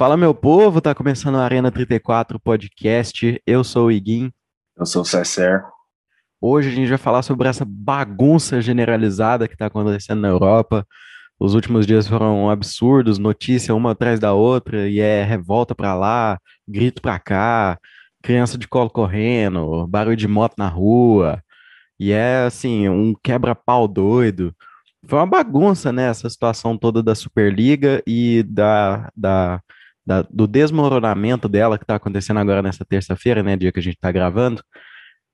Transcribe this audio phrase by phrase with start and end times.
[0.00, 3.38] Fala, meu povo, tá começando a Arena 34 podcast.
[3.46, 4.32] Eu sou o Iguim.
[4.74, 5.62] Eu sou o Cesser.
[6.40, 10.86] Hoje a gente vai falar sobre essa bagunça generalizada que está acontecendo na Europa.
[11.38, 16.38] Os últimos dias foram absurdos, notícia uma atrás da outra, e é revolta para lá,
[16.66, 17.78] grito para cá,
[18.22, 21.42] criança de colo correndo, barulho de moto na rua,
[21.98, 24.56] e é assim, um quebra-pau doido.
[25.06, 29.60] Foi uma bagunça, né, essa situação toda da Superliga e da, da,
[30.10, 33.94] da do desmoronamento dela que está acontecendo agora nessa terça-feira, né, dia que a gente
[33.94, 34.60] está gravando.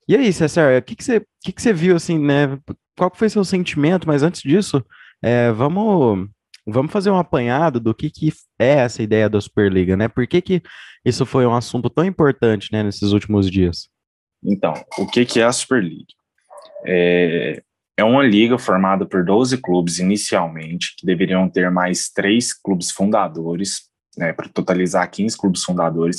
[0.07, 2.59] E aí, César, o que, que, você, que, que você viu, assim, né?
[2.97, 4.07] Qual foi seu sentimento?
[4.07, 4.85] Mas antes disso,
[5.21, 6.29] é, vamos,
[6.65, 10.07] vamos fazer um apanhado do que, que é essa ideia da Superliga, né?
[10.07, 10.63] Por que, que
[11.05, 13.89] isso foi um assunto tão importante, né, nesses últimos dias?
[14.45, 16.05] Então, o que, que é a Superliga?
[16.87, 17.63] É,
[17.97, 23.91] é uma liga formada por 12 clubes inicialmente, que deveriam ter mais três clubes fundadores,
[24.17, 26.17] né, para totalizar 15 clubes fundadores,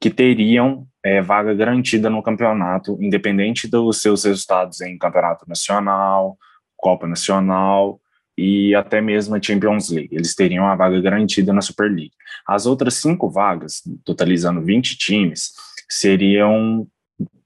[0.00, 6.36] que teriam é, vaga garantida no campeonato, independente dos seus resultados em campeonato nacional,
[6.76, 8.00] Copa Nacional
[8.36, 10.14] e até mesmo a Champions League.
[10.14, 12.12] Eles teriam a vaga garantida na Super League.
[12.46, 15.52] As outras cinco vagas, totalizando 20 times,
[15.88, 16.86] seriam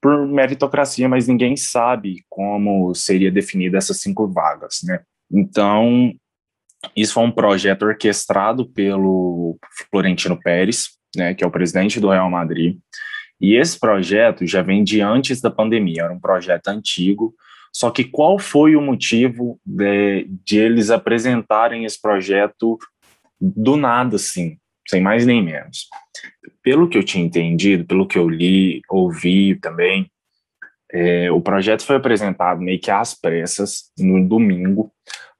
[0.01, 5.01] por meritocracia, mas ninguém sabe como seria definida essas cinco vagas, né?
[5.31, 6.11] Então,
[6.95, 9.57] isso foi um projeto orquestrado pelo
[9.91, 12.77] Florentino Pérez, né, que é o presidente do Real Madrid.
[13.39, 17.33] E esse projeto já vem de antes da pandemia, era um projeto antigo.
[17.71, 22.77] Só que qual foi o motivo de, de eles apresentarem esse projeto
[23.39, 24.57] do nada, assim,
[24.87, 25.87] sem mais nem menos?
[26.63, 30.11] Pelo que eu tinha entendido, pelo que eu li, ouvi também,
[30.91, 34.91] é, o projeto foi apresentado meio que às pressas no domingo,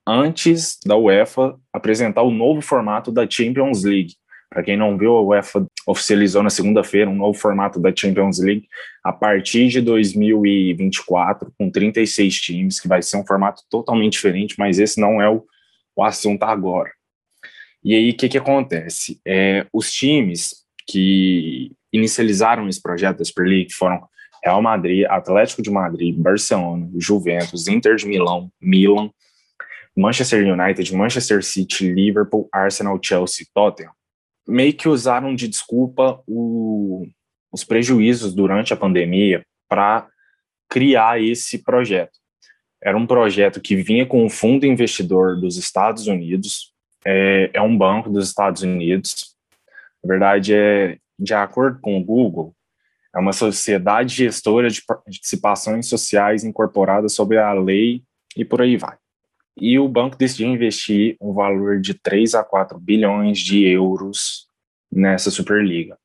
[0.07, 4.13] antes da UEFA apresentar o novo formato da Champions League,
[4.49, 8.67] para quem não viu, a UEFA oficializou na segunda-feira um novo formato da Champions League
[9.03, 14.79] a partir de 2024, com 36 times, que vai ser um formato totalmente diferente, mas
[14.79, 15.45] esse não é o,
[15.95, 16.91] o assunto agora.
[17.83, 19.21] E aí, o que, que acontece?
[19.25, 24.01] É, os times que inicializaram esse projeto da Super League foram
[24.43, 29.11] Real Madrid, Atlético de Madrid, Barcelona, Juventus, Inter de Milão, Milan,
[29.99, 33.91] Manchester United, Manchester City, Liverpool, Arsenal, Chelsea, Tottenham
[34.49, 37.07] meio que usaram de desculpa o,
[37.51, 40.07] os prejuízos durante a pandemia para
[40.67, 42.17] criar esse projeto.
[42.81, 46.73] Era um projeto que vinha com um fundo investidor dos Estados Unidos,
[47.05, 49.35] é, é um banco dos Estados Unidos.
[50.03, 52.55] Na verdade, é de acordo com o Google,
[53.13, 58.03] é uma sociedade gestora de participações sociais incorporada sob a lei
[58.35, 58.97] e por aí vai.
[59.62, 64.47] E o banco decidiu investir um valor de 3 a 4 bilhões de euros
[64.92, 65.97] nessa Superliga.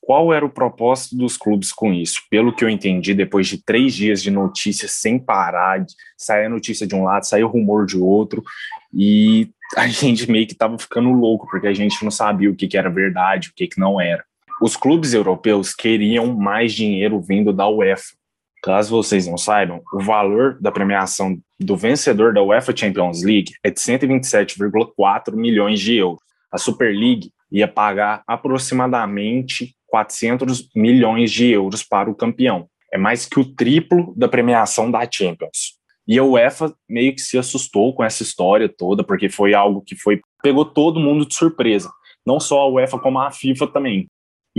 [0.00, 2.22] Qual era o propósito dos clubes com isso?
[2.30, 5.84] Pelo que eu entendi, depois de três dias de notícias sem parar,
[6.16, 8.42] sair notícia de um lado, sair rumor de outro,
[8.90, 12.66] e a gente meio que estava ficando louco, porque a gente não sabia o que,
[12.66, 14.24] que era verdade, o que, que não era.
[14.62, 18.17] Os clubes europeus queriam mais dinheiro vindo da UEFA.
[18.62, 23.70] Caso vocês não saibam, o valor da premiação do vencedor da UEFA Champions League é
[23.70, 26.20] de 127,4 milhões de euros.
[26.50, 32.68] A Super League ia pagar aproximadamente 400 milhões de euros para o campeão.
[32.92, 35.78] É mais que o triplo da premiação da Champions.
[36.06, 39.94] E a UEFA meio que se assustou com essa história toda, porque foi algo que
[39.94, 41.90] foi pegou todo mundo de surpresa.
[42.26, 44.08] Não só a UEFA, como a FIFA também.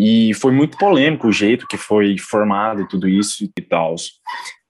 [0.02, 3.96] E foi muito polêmico o jeito que foi formado tudo isso e tal.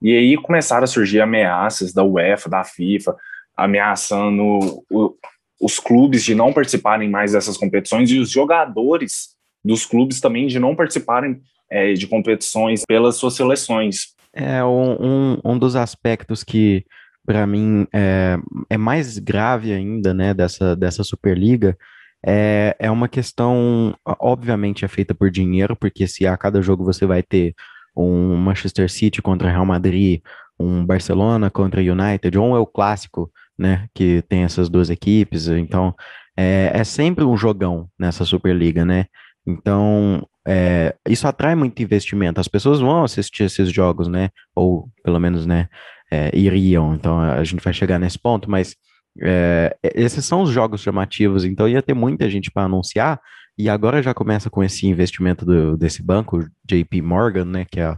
[0.02, 3.16] E aí começaram a surgir ameaças da UEFA, da FIFA,
[3.56, 4.44] ameaçando
[4.90, 5.14] o,
[5.62, 10.58] os clubes de não participarem mais dessas competições e os jogadores dos clubes também de
[10.58, 11.40] não participarem
[11.70, 14.16] é, de competições pelas suas seleções.
[14.34, 16.84] É um, um, um dos aspectos que,
[17.24, 18.36] para mim, é,
[18.68, 21.78] é mais grave ainda né, dessa, dessa Superliga
[22.26, 27.06] é, é uma questão, obviamente, é feita por dinheiro, porque se a cada jogo você
[27.06, 27.54] vai ter
[27.96, 30.22] um Manchester City contra Real Madrid,
[30.60, 35.48] um Barcelona contra United, ou um é o clássico, né, que tem essas duas equipes,
[35.48, 35.94] então
[36.38, 39.06] é, é sempre um jogão nessa Superliga, né?
[39.46, 42.40] Então, é, isso atrai muito investimento.
[42.40, 44.30] As pessoas vão assistir esses jogos, né?
[44.56, 45.68] Ou pelo menos, né?
[46.12, 46.96] É, iriam.
[46.96, 48.76] Então, a gente vai chegar nesse ponto, mas
[49.22, 53.20] é, esses são os jogos chamativos, então ia ter muita gente para anunciar,
[53.58, 57.96] e agora já começa com esse investimento do, desse banco, JP Morgan, né, que é,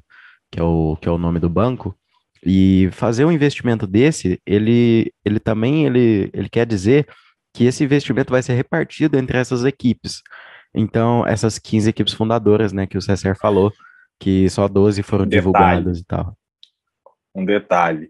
[0.51, 1.95] que, é o, que é o nome do banco,
[2.43, 7.07] e fazer um investimento desse, ele, ele também ele, ele quer dizer
[7.53, 10.21] que esse investimento vai ser repartido entre essas equipes.
[10.73, 13.71] Então, essas 15 equipes fundadoras, né, que o César falou,
[14.19, 16.37] que só 12 foram detalhe, divulgadas e tal.
[17.35, 18.09] Um detalhe: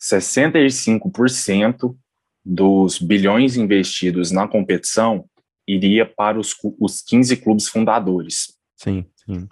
[0.00, 1.96] 65%
[2.44, 5.24] dos bilhões investidos na competição
[5.66, 8.54] iria para os, os 15 clubes fundadores.
[8.76, 9.46] Sim, sim.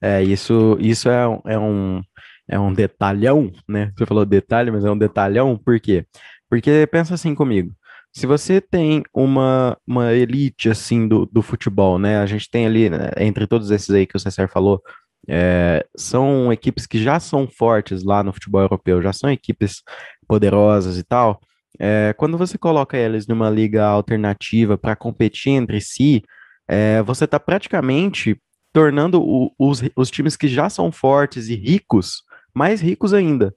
[0.00, 2.02] É, isso, isso é, é, um,
[2.48, 3.90] é um detalhão, né?
[3.96, 6.06] Você falou detalhe, mas é um detalhão, por quê?
[6.50, 7.74] Porque pensa assim comigo.
[8.12, 12.18] Se você tem uma, uma elite assim do, do futebol, né?
[12.18, 14.80] A gente tem ali, né, entre todos esses aí que o César falou,
[15.26, 19.82] é, são equipes que já são fortes lá no futebol europeu, já são equipes
[20.28, 21.40] poderosas e tal.
[21.78, 26.22] É, quando você coloca eles numa liga alternativa para competir entre si,
[26.68, 28.40] é, você está praticamente
[28.72, 32.22] tornando o, os, os times que já são fortes e ricos
[32.54, 33.54] mais ricos ainda.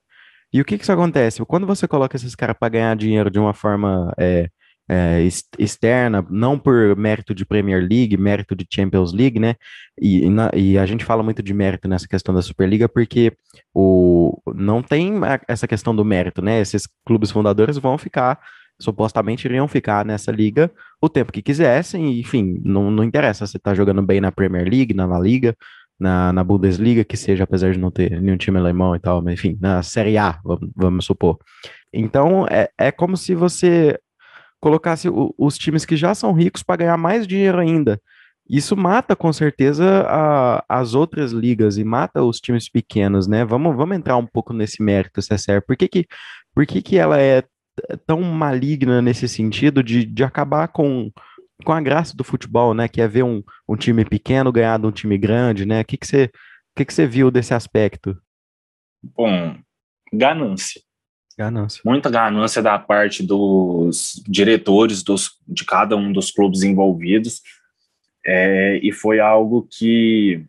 [0.52, 1.44] E o que que isso acontece?
[1.44, 4.48] Quando você coloca esses caras para ganhar dinheiro de uma forma é,
[4.88, 9.54] é, externa, não por mérito de Premier League, mérito de Champions League, né?
[10.00, 13.32] E, e, na, e, a gente fala muito de mérito nessa questão da Superliga porque
[13.74, 15.12] o, não tem
[15.46, 16.60] essa questão do mérito, né?
[16.60, 18.40] Esses clubes fundadores vão ficar,
[18.80, 20.70] supostamente iriam ficar nessa liga
[21.02, 24.94] o tempo que quisessem, enfim, não, não interessa se tá jogando bem na Premier League,
[24.94, 25.54] na La Liga,
[26.00, 29.34] na, na Bundesliga, que seja, apesar de não ter nenhum time alemão e tal, mas
[29.34, 31.38] enfim, na Série A, vamos, vamos supor.
[31.92, 33.98] Então, é, é como se você
[34.60, 38.00] colocasse o, os times que já são ricos para ganhar mais dinheiro ainda.
[38.48, 43.44] Isso mata com certeza a, as outras ligas e mata os times pequenos, né?
[43.44, 45.60] Vamos, vamos entrar um pouco nesse mérito, César.
[45.60, 46.06] Por que, que,
[46.54, 47.44] por que, que ela é
[48.06, 51.12] tão maligna nesse sentido de, de acabar com,
[51.62, 52.88] com a graça do futebol, né?
[52.88, 55.82] Que é ver um, um time pequeno ganhar de um time grande, né?
[55.82, 56.30] O que, que, você, o
[56.76, 58.16] que, que você viu desse aspecto?
[59.02, 59.58] Bom,
[60.10, 60.80] ganância.
[61.38, 61.80] Ganância.
[61.84, 67.40] Muita ganância da parte dos diretores dos, de cada um dos clubes envolvidos.
[68.26, 70.44] É, e foi algo que,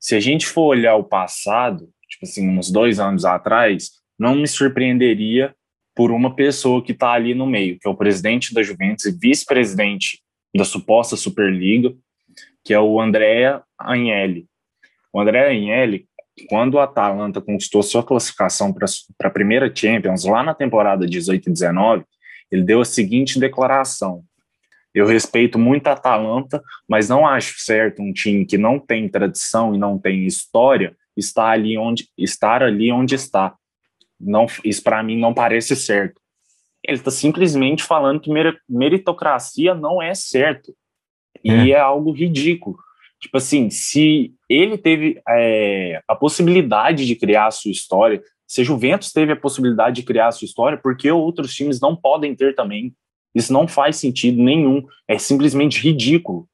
[0.00, 4.48] se a gente for olhar o passado, tipo assim, uns dois anos atrás, não me
[4.48, 5.54] surpreenderia
[5.94, 9.12] por uma pessoa que está ali no meio, que é o presidente da Juventus e
[9.12, 10.20] vice-presidente
[10.52, 11.94] da suposta Superliga,
[12.64, 14.48] que é o Andrea Agnelli.
[15.12, 16.08] O Andrea Agnelli,
[16.48, 18.86] quando o Atalanta conquistou sua classificação para
[19.28, 22.04] a primeira Champions, lá na temporada 18 e 19,
[22.50, 24.22] ele deu a seguinte declaração:
[24.94, 29.74] Eu respeito muito a Atalanta, mas não acho certo um time que não tem tradição
[29.74, 33.54] e não tem história estar ali onde, estar ali onde está.
[34.18, 36.20] Não, isso para mim não parece certo.
[36.82, 38.30] Ele está simplesmente falando que
[38.68, 40.74] meritocracia não é certo.
[41.44, 42.78] E é, é algo ridículo.
[43.20, 48.64] Tipo assim, se ele teve é, a possibilidade de criar a sua história, se a
[48.64, 52.34] Juventus teve a possibilidade de criar a sua história, por que outros times não podem
[52.34, 52.94] ter também?
[53.34, 54.84] Isso não faz sentido nenhum.
[55.06, 56.48] É simplesmente ridículo.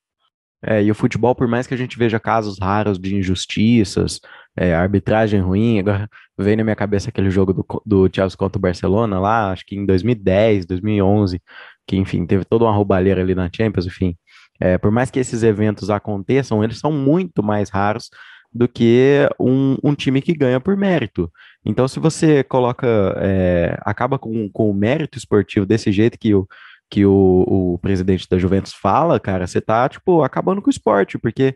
[0.62, 4.20] É, e o futebol, por mais que a gente veja casos raros de injustiças,
[4.56, 8.60] é, arbitragem ruim, agora vem na minha cabeça aquele jogo do, do Chelsea contra o
[8.60, 11.40] Barcelona lá, acho que em 2010, 2011,
[11.86, 14.16] que enfim, teve toda uma roubalheira ali na Champions, enfim.
[14.60, 18.10] É, por mais que esses eventos aconteçam, eles são muito mais raros
[18.52, 21.30] do que um, um time que ganha por mérito.
[21.64, 22.86] Então, se você coloca,
[23.18, 26.46] é, acaba com, com o mérito esportivo desse jeito que o,
[26.90, 31.18] que o, o presidente da Juventus fala, cara, você tá, tipo, acabando com o esporte,
[31.18, 31.54] porque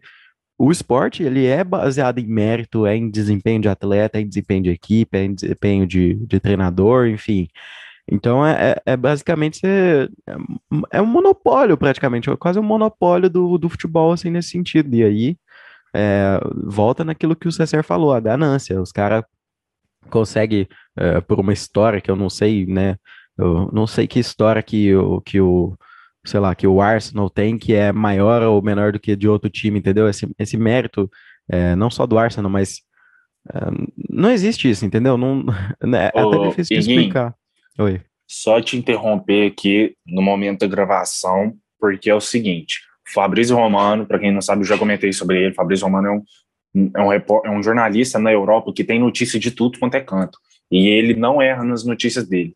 [0.59, 4.64] o esporte, ele é baseado em mérito, é em desempenho de atleta, é em desempenho
[4.64, 7.49] de equipe, é em desempenho de, de treinador, enfim.
[8.11, 10.09] Então é, é, é basicamente é,
[10.90, 14.93] é, um monopólio praticamente, é quase um monopólio do, do futebol assim nesse sentido.
[14.95, 15.37] E aí
[15.95, 18.81] é, volta naquilo que o César falou, a ganância.
[18.81, 19.25] Os caras
[20.11, 22.97] conseguem, é, por uma história que eu não sei, né?
[23.38, 25.76] Eu não sei que história que o, que o,
[26.26, 29.49] sei lá, que o Arsenal tem que é maior ou menor do que de outro
[29.49, 30.09] time, entendeu?
[30.09, 31.11] Esse, esse mérito,
[31.79, 32.83] não só do Arsenal, mas
[34.11, 35.17] não existe isso, entendeu?
[35.17, 35.43] Não,
[35.83, 37.35] né, é até difícil de explicar.
[37.80, 38.02] Oi.
[38.28, 42.80] Só te interromper aqui no momento da gravação, porque é o seguinte:
[43.12, 45.54] Fabrício Romano, para quem não sabe, eu já comentei sobre ele.
[45.54, 49.50] Fabrício Romano é um, é um, é um jornalista na Europa que tem notícia de
[49.50, 50.38] tudo quanto é canto.
[50.70, 52.54] E ele não erra nas notícias dele.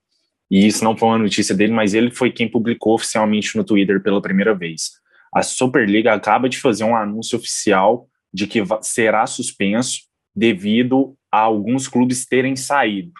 [0.50, 4.02] E isso não foi uma notícia dele, mas ele foi quem publicou oficialmente no Twitter
[4.02, 4.92] pela primeira vez.
[5.34, 10.02] A Superliga acaba de fazer um anúncio oficial de que será suspenso
[10.36, 13.10] devido a alguns clubes terem saído.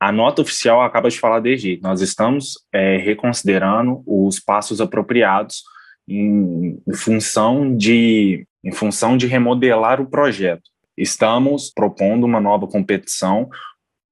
[0.00, 5.62] A nota oficial acaba de falar desde nós estamos é, reconsiderando os passos apropriados
[6.06, 10.62] em, em, função de em função de remodelar o projeto.
[10.96, 13.48] Estamos propondo uma nova competição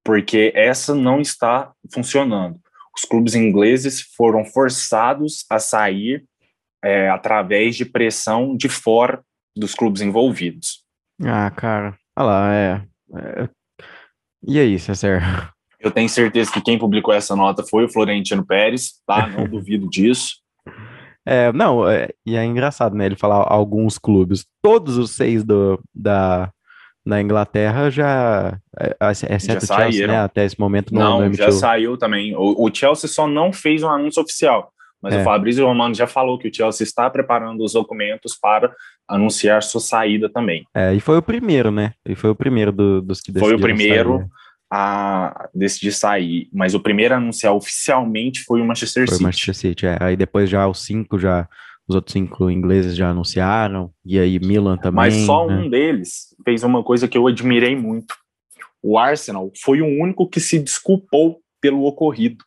[0.05, 2.61] porque essa não está funcionando.
[2.97, 6.25] Os clubes ingleses foram forçados a sair
[6.83, 9.23] é, através de pressão de fora
[9.57, 10.85] dos clubes envolvidos.
[11.25, 12.83] Ah, cara, olha lá, é.
[13.17, 13.49] é...
[14.47, 15.53] E aí, César?
[15.87, 19.29] Eu tenho certeza que quem publicou essa nota foi o Florentino Pérez, tá?
[19.29, 20.37] Não duvido disso.
[21.25, 23.07] É, não, é, e é engraçado, né?
[23.07, 26.51] Ele falar alguns clubes, todos os seis do, da,
[27.05, 28.97] da Inglaterra já, é,
[29.35, 30.19] exceto já o Chelsea, né?
[30.19, 32.35] Até esse momento não, não já saiu também.
[32.37, 35.21] O, o, Chelsea só não fez um anúncio oficial, mas é.
[35.21, 38.73] o Fabrício Romano já falou que o Chelsea está preparando os documentos para
[39.09, 40.65] anunciar sua saída também.
[40.75, 41.93] É, e foi o primeiro, né?
[42.05, 44.19] E foi o primeiro do, dos que Foi o primeiro.
[44.19, 49.25] Sair a decidir sair, mas o primeiro a anunciar oficialmente foi o Manchester foi City.
[49.25, 49.99] O Manchester City, é.
[50.01, 51.49] Aí depois já os cinco já
[51.89, 54.97] os outros cinco ingleses já anunciaram, e aí Milan também.
[54.97, 55.57] Mas só né?
[55.57, 58.13] um deles fez uma coisa que eu admirei muito.
[58.83, 62.45] O Arsenal foi o único que se desculpou pelo ocorrido.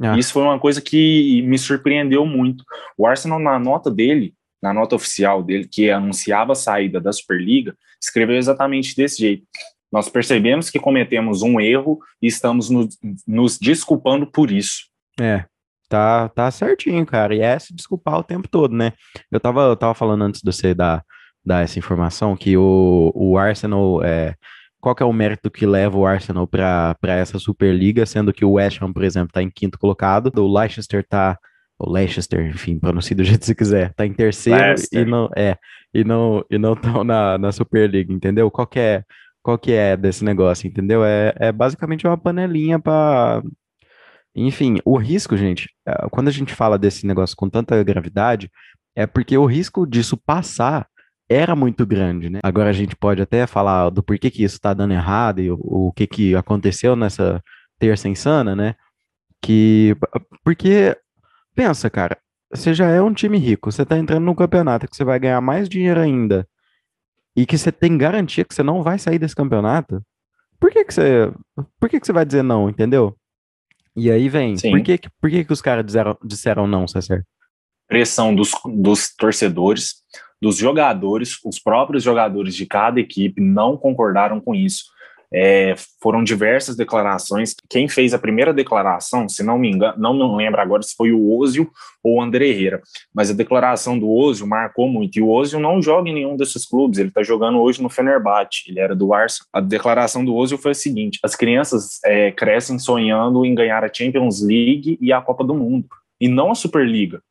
[0.00, 0.18] Ah.
[0.18, 2.64] Isso foi uma coisa que me surpreendeu muito.
[2.96, 7.76] O Arsenal, na nota dele, na nota oficial dele, que anunciava a saída da Superliga,
[8.02, 9.44] escreveu exatamente desse jeito.
[9.92, 12.88] Nós percebemos que cometemos um erro e estamos no,
[13.26, 14.84] nos desculpando por isso.
[15.20, 15.44] É,
[15.88, 17.34] tá, tá certinho, cara.
[17.34, 18.92] E é se desculpar o tempo todo, né?
[19.30, 21.04] Eu tava, eu tava falando antes de você dar,
[21.44, 24.34] dar essa informação que o, o Arsenal é.
[24.80, 28.52] Qual que é o mérito que leva o Arsenal para essa Superliga, sendo que o
[28.52, 31.38] West Ham, por exemplo, está em quinto colocado, o Leicester está
[31.78, 35.02] o Leicester, enfim, pronuncie do jeito que você quiser, tá em terceiro Leicester.
[35.02, 35.56] e não é
[35.92, 38.50] e não e não estão na, na Superliga, entendeu?
[38.50, 39.04] Qual que é
[39.50, 41.04] qual que é desse negócio, entendeu?
[41.04, 43.42] É, é basicamente uma panelinha para.
[44.34, 48.48] Enfim, o risco, gente, é, quando a gente fala desse negócio com tanta gravidade,
[48.94, 50.86] é porque o risco disso passar
[51.28, 52.40] era muito grande, né?
[52.44, 55.58] Agora a gente pode até falar do porquê que isso está dando errado e o,
[55.60, 57.42] o que, que aconteceu nessa
[57.78, 58.74] terça insana, né?
[59.42, 59.96] Que.
[60.44, 60.96] Porque,
[61.56, 62.16] pensa, cara,
[62.52, 65.40] você já é um time rico, você tá entrando no campeonato que você vai ganhar
[65.40, 66.46] mais dinheiro ainda
[67.40, 70.02] e que você tem garantia que você não vai sair desse campeonato,
[70.58, 71.32] por que, que você.
[71.78, 73.16] Por que, que você vai dizer não, entendeu?
[73.96, 77.24] E aí vem, por que, por que, que os caras disseram, disseram não, César?
[77.88, 80.02] Pressão dos, dos torcedores,
[80.40, 84.84] dos jogadores, os próprios jogadores de cada equipe não concordaram com isso.
[85.32, 87.54] É, foram diversas declarações.
[87.68, 91.12] Quem fez a primeira declaração, se não me engano, não me lembro agora se foi
[91.12, 91.70] o Ozio
[92.02, 92.82] ou o André Herrera,
[93.14, 95.18] mas a declaração do Ozio marcou muito.
[95.18, 98.64] E o Ozio não joga em nenhum desses clubes, ele está jogando hoje no Fenerbahçe,
[98.68, 99.48] ele era do Arsenal.
[99.52, 103.92] A declaração do Ozio foi a seguinte: as crianças é, crescem sonhando em ganhar a
[103.92, 105.86] Champions League e a Copa do Mundo,
[106.20, 107.22] e não a Superliga.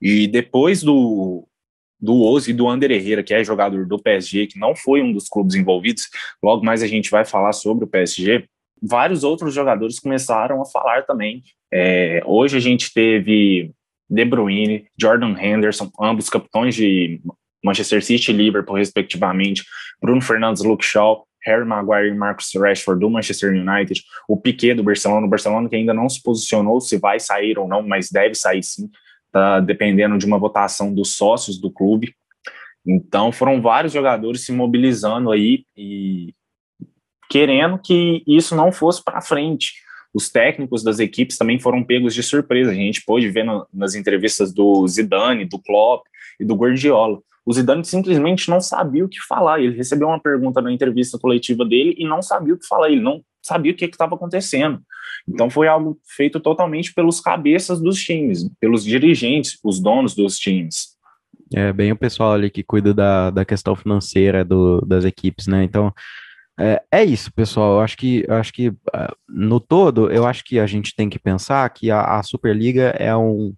[0.00, 1.46] E depois do,
[2.00, 5.12] do Oz e do Ander Herrera, que é jogador do PSG, que não foi um
[5.12, 6.08] dos clubes envolvidos,
[6.42, 8.44] logo mais a gente vai falar sobre o PSG,
[8.82, 11.42] vários outros jogadores começaram a falar também.
[11.72, 13.70] É, hoje a gente teve
[14.08, 17.20] De Bruyne, Jordan Henderson, ambos capitães de
[17.64, 19.64] Manchester City e Liverpool, respectivamente,
[20.00, 24.82] Bruno Fernandes, Luke Shaw, Harry Maguire e Marcus Rashford do Manchester United, o Piquet do
[24.82, 28.34] Barcelona, o Barcelona que ainda não se posicionou se vai sair ou não, mas deve
[28.34, 28.90] sair sim,
[29.34, 32.14] tá dependendo de uma votação dos sócios do clube.
[32.86, 36.32] Então foram vários jogadores se mobilizando aí e
[37.28, 39.72] querendo que isso não fosse para frente.
[40.14, 42.70] Os técnicos das equipes também foram pegos de surpresa.
[42.70, 46.06] A gente pôde ver no, nas entrevistas do Zidane, do Klopp
[46.38, 47.18] e do Guardiola.
[47.44, 49.60] O Zidane simplesmente não sabia o que falar.
[49.60, 52.88] Ele recebeu uma pergunta na entrevista coletiva dele e não sabia o que falar.
[52.88, 54.80] Ele não sabia o que estava acontecendo.
[55.28, 60.94] Então foi algo feito totalmente pelos cabeças dos times, pelos dirigentes, os donos dos times.
[61.54, 65.62] É bem o pessoal ali que cuida da, da questão financeira do, das equipes, né?
[65.62, 65.92] Então
[66.58, 67.74] é, é isso, pessoal.
[67.74, 71.08] Eu acho que, eu acho que ah, no todo, eu acho que a gente tem
[71.08, 73.54] que pensar que a, a Superliga é um,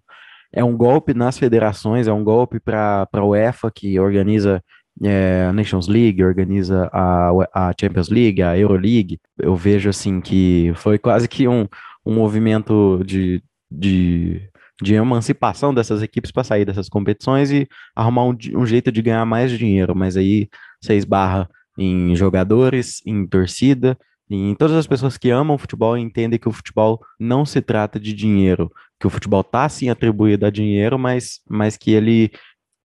[0.51, 4.63] é um golpe nas federações, é um golpe para a UEFA que organiza
[5.03, 10.71] é, a Nations League, organiza a, a Champions League, a Euroleague, eu vejo assim que
[10.75, 11.67] foi quase que um,
[12.05, 14.49] um movimento de, de,
[14.81, 19.25] de emancipação dessas equipes para sair dessas competições e arrumar um, um jeito de ganhar
[19.25, 20.49] mais dinheiro, mas aí
[20.81, 23.97] você esbarra em jogadores, em torcida,
[24.29, 28.13] em todas as pessoas que amam futebol entendem que o futebol não se trata de
[28.13, 32.31] dinheiro, que o futebol tá sim atribuído a dinheiro, mas, mas que ele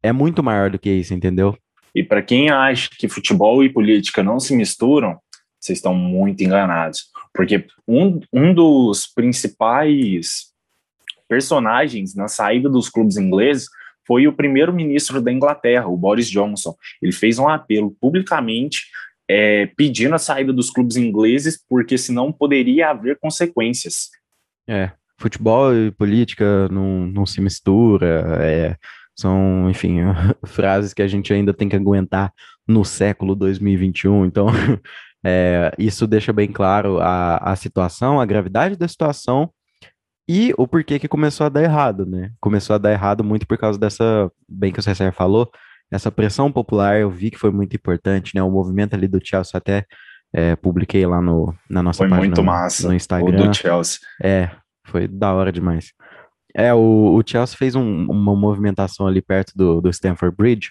[0.02, 1.56] é muito maior do que isso, entendeu?
[1.94, 5.18] E para quem acha que futebol e política não se misturam,
[5.60, 7.06] vocês estão muito enganados.
[7.34, 10.52] Porque um, um dos principais
[11.28, 13.66] personagens na saída dos clubes ingleses
[14.06, 16.74] foi o primeiro-ministro da Inglaterra, o Boris Johnson.
[17.00, 18.86] Ele fez um apelo publicamente
[19.28, 24.10] é, pedindo a saída dos clubes ingleses, porque senão poderia haver consequências.
[24.68, 28.76] É, futebol e política não, não se mistura, é,
[29.18, 29.98] são, enfim,
[30.44, 32.32] frases que a gente ainda tem que aguentar
[32.66, 34.26] no século 2021.
[34.26, 34.46] Então,
[35.24, 39.50] é, isso deixa bem claro a, a situação, a gravidade da situação
[40.28, 42.30] e o porquê que começou a dar errado, né?
[42.40, 45.50] Começou a dar errado muito por causa dessa, bem que o César falou,
[45.90, 48.42] essa pressão popular, eu vi que foi muito importante, né?
[48.42, 49.84] O movimento ali do Chelsea até
[50.32, 53.44] é, publiquei lá no, na nossa foi página muito massa, no Instagram.
[53.44, 53.98] O do Chelsea.
[54.22, 54.50] É,
[54.86, 55.92] foi da hora demais.
[56.54, 60.70] É, o, o Chelsea fez um, uma movimentação ali perto do, do Stamford Bridge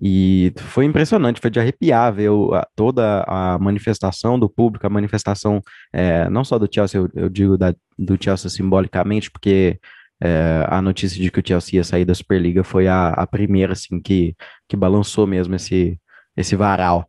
[0.00, 5.60] e foi impressionante, foi de arrepiar ver a, toda a manifestação do público, a manifestação
[5.92, 9.80] é, não só do Chelsea, eu, eu digo da, do Chelsea simbolicamente, porque
[10.20, 13.72] é, a notícia de que o Chelsea ia sair da Superliga foi a, a primeira
[13.72, 14.34] assim que,
[14.68, 15.98] que balançou mesmo esse,
[16.36, 17.08] esse varal.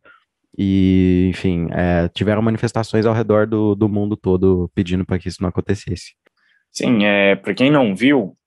[0.58, 5.42] E, enfim, é, tiveram manifestações ao redor do, do mundo todo pedindo para que isso
[5.42, 6.14] não acontecesse.
[6.72, 8.38] Sim, é, para quem não viu,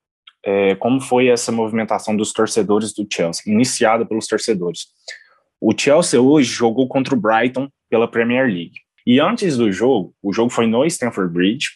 [0.45, 4.87] é, como foi essa movimentação dos torcedores do Chelsea, iniciada pelos torcedores.
[5.59, 8.81] O Chelsea hoje jogou contra o Brighton pela Premier League.
[9.05, 11.69] E antes do jogo, o jogo foi no Stamford Bridge,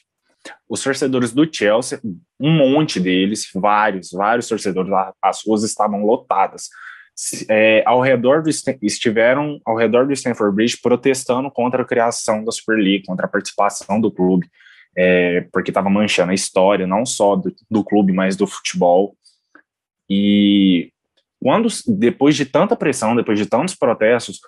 [0.70, 2.00] os torcedores do Chelsea,
[2.40, 6.70] um monte deles, vários, vários torcedores, as ruas estavam lotadas.
[7.50, 8.50] É, ao redor do,
[8.82, 13.30] estiveram ao redor do Stamford Bridge protestando contra a criação da Super League, contra a
[13.30, 14.48] participação do clube,
[14.98, 19.16] é, porque estava manchando a história, não só do, do, clube, mas do futebol.
[20.10, 20.92] E
[21.40, 24.40] quando, depois de tanta pressão, depois de tantos protestos,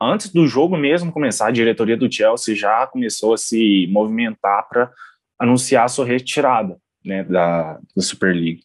[0.00, 4.92] antes do jogo mesmo começar, a diretoria do Chelsea já começou a se movimentar para
[5.36, 8.62] anunciar a sua retirada né, da, da Super League.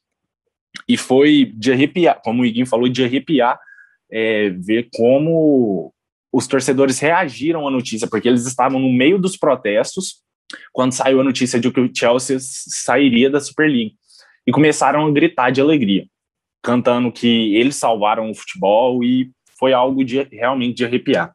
[0.87, 3.59] E foi de arrepiar, como o Iguinho falou, de arrepiar
[4.11, 5.91] é, ver como
[6.31, 10.23] os torcedores reagiram à notícia, porque eles estavam no meio dos protestos
[10.71, 13.95] quando saiu a notícia de que o Chelsea sairia da Super League.
[14.45, 16.05] E começaram a gritar de alegria,
[16.61, 21.33] cantando que eles salvaram o futebol e foi algo de realmente de arrepiar.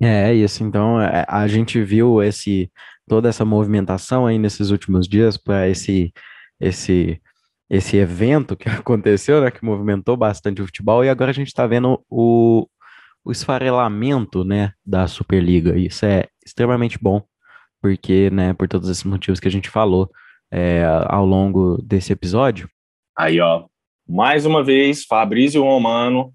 [0.00, 0.62] É, é isso.
[0.62, 2.70] Então, é, a gente viu esse
[3.08, 6.12] toda essa movimentação aí nesses últimos dias para esse
[6.60, 7.20] esse
[7.68, 11.66] esse evento que aconteceu, né, que movimentou bastante o futebol e agora a gente está
[11.66, 12.68] vendo o,
[13.24, 15.78] o esfarelamento, né, da Superliga.
[15.78, 17.22] Isso é extremamente bom
[17.80, 20.10] porque, né, por todos esses motivos que a gente falou
[20.52, 22.68] é, ao longo desse episódio.
[23.16, 23.66] Aí, ó,
[24.08, 26.34] mais uma vez, Fabrício Romano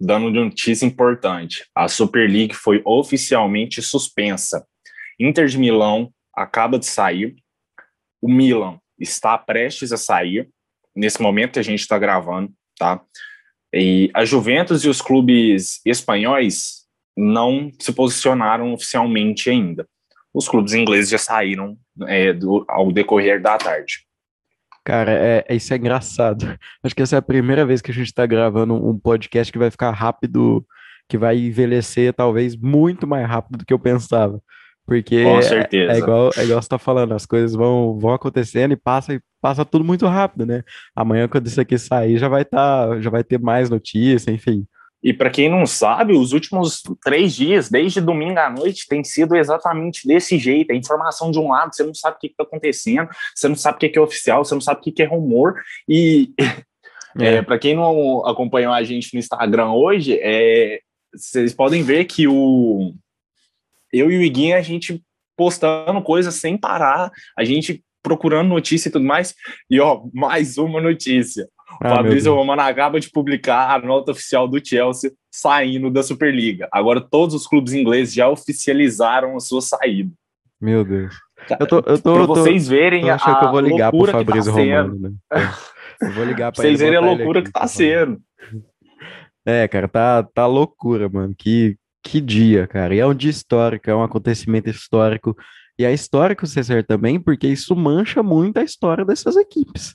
[0.00, 1.64] dando notícia importante.
[1.74, 4.66] A Super League foi oficialmente suspensa.
[5.18, 7.36] Inter de Milão acaba de sair.
[8.20, 10.48] O Milan está prestes a sair.
[10.94, 13.00] Nesse momento que a gente está gravando, tá?
[13.72, 16.82] E a Juventus e os clubes espanhóis
[17.16, 19.86] não se posicionaram oficialmente ainda
[20.34, 24.06] os clubes ingleses já saíram é, do, ao decorrer da tarde.
[24.84, 26.58] Cara, é, é, isso é engraçado.
[26.82, 29.58] Acho que essa é a primeira vez que a gente está gravando um podcast que
[29.58, 30.66] vai ficar rápido,
[31.08, 34.40] que vai envelhecer talvez muito mais rápido do que eu pensava.
[34.84, 35.92] Porque Com certeza.
[35.92, 39.22] É, é igual, é igual você tá falando, as coisas vão, vão acontecendo e passa,
[39.40, 40.64] passa tudo muito rápido, né?
[40.96, 44.66] Amanhã, quando isso aqui sair, já vai tá, já vai ter mais notícia, enfim.
[45.02, 49.34] E para quem não sabe, os últimos três dias, desde domingo à noite, tem sido
[49.34, 50.72] exatamente desse jeito.
[50.72, 53.76] A informação de um lado, você não sabe o que está acontecendo, você não sabe
[53.76, 55.54] o que é oficial, você não sabe o que é rumor.
[55.88, 56.32] E
[57.18, 57.34] é.
[57.34, 60.80] é, para quem não acompanhou a gente no Instagram hoje, é,
[61.12, 62.94] vocês podem ver que o
[63.92, 65.02] eu e o Iguinho, a gente
[65.36, 69.34] postando coisas sem parar, a gente procurando notícia e tudo mais.
[69.70, 71.48] E ó, mais uma notícia.
[71.80, 76.68] O ah, Fabrício Romano acaba de publicar a nota oficial do Chelsea saindo da Superliga.
[76.70, 80.12] Agora todos os clubes ingleses já oficializaram a sua saída.
[80.60, 81.14] Meu Deus.
[81.58, 84.52] Eu tô, eu tô, pra vocês verem a, que eu vou ligar pro tá Fabrício
[84.52, 85.12] tá Romano, né?
[86.00, 88.20] Eu vou ligar pra vocês verem a loucura que tá sendo.
[89.46, 91.32] É, cara, tá, tá loucura, mano.
[91.36, 92.92] Que, que dia, cara.
[92.92, 95.36] E é um dia histórico, é um acontecimento histórico.
[95.78, 99.94] E é histórico, César, também, porque isso mancha muito a história dessas equipes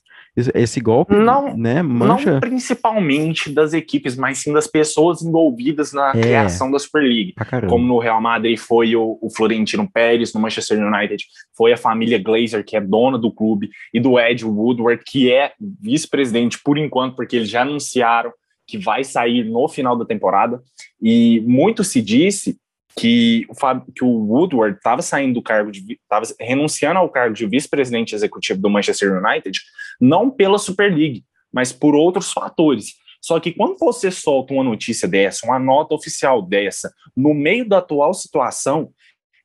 [0.54, 2.34] esse golpe, não, né, mancha...
[2.34, 7.34] Não principalmente das equipes, mas sim das pessoas envolvidas na é, criação da Super League.
[7.68, 11.24] Como no Real Madrid foi o, o, Florentino Pérez, no Manchester United
[11.56, 15.54] foi a família Glazer, que é dona do clube, e do Ed Woodward, que é
[15.82, 18.32] vice-presidente por enquanto, porque eles já anunciaram
[18.68, 20.62] que vai sair no final da temporada.
[21.02, 22.58] E muito se disse
[22.98, 27.36] que o, Fab, que o Woodward estava saindo do cargo de estava renunciando ao cargo
[27.36, 29.60] de vice-presidente executivo do Manchester United,
[30.00, 32.96] não pela Super League, mas por outros fatores.
[33.22, 37.80] Só que quando você solta uma notícia dessa, uma nota oficial dessa, no meio da
[37.80, 38.92] atual situação,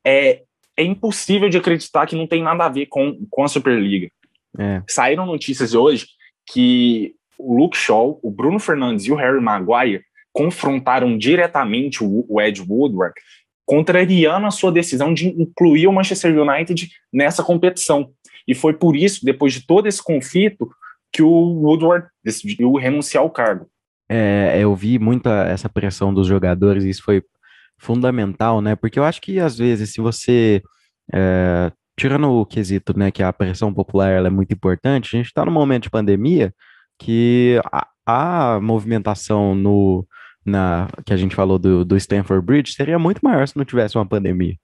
[0.04, 0.42] é,
[0.76, 4.08] é impossível de acreditar que não tem nada a ver com, com a Superliga.
[4.58, 4.82] É.
[4.88, 6.06] Saíram notícias de hoje
[6.46, 12.40] que o Luke Shaw, o Bruno Fernandes e o Harry Maguire confrontaram diretamente o, o
[12.40, 13.14] Ed Woodward,
[13.64, 18.10] contrariando a sua decisão de incluir o Manchester United nessa competição.
[18.46, 20.68] E foi por isso, depois de todo esse conflito,
[21.12, 23.66] que o Woodward decidiu renunciar ao cargo.
[24.08, 27.22] É, eu vi muita essa pressão dos jogadores, e isso foi
[27.78, 28.76] fundamental, né?
[28.76, 30.62] Porque eu acho que às vezes, se você
[31.12, 35.44] é, tirando o quesito, né, que a pressão popular é muito importante, a gente está
[35.44, 36.54] num momento de pandemia
[36.98, 40.06] que a, a, movimentação no,
[40.44, 43.96] na, que a gente falou do, do Stanford Bridge seria muito maior se não tivesse
[43.96, 44.56] uma pandemia,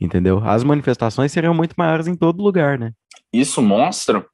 [0.00, 0.40] entendeu?
[0.44, 2.92] As manifestações seriam muito maiores em todo lugar, né?
[3.32, 4.24] Isso mostra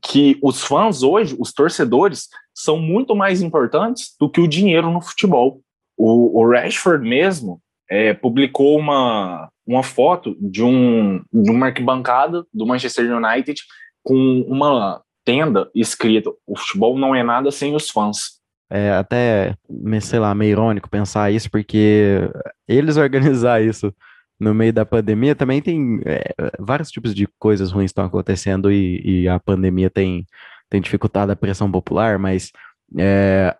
[0.00, 5.00] que os fãs hoje, os torcedores, são muito mais importantes do que o dinheiro no
[5.00, 5.60] futebol.
[5.96, 12.66] O, o Rashford mesmo é, publicou uma, uma foto de, um, de uma arquibancada do
[12.66, 13.60] Manchester United
[14.02, 18.36] com uma tenda escrita: o futebol não é nada sem os fãs.
[18.70, 19.54] É até,
[20.00, 22.28] sei lá, meio irônico pensar isso, porque
[22.66, 23.92] eles organizar isso
[24.38, 29.22] no meio da pandemia também tem é, vários tipos de coisas ruins estão acontecendo e,
[29.22, 30.26] e, a pandemia tem,
[30.68, 32.50] tem dificultado a pressão popular, mas
[32.98, 33.56] é,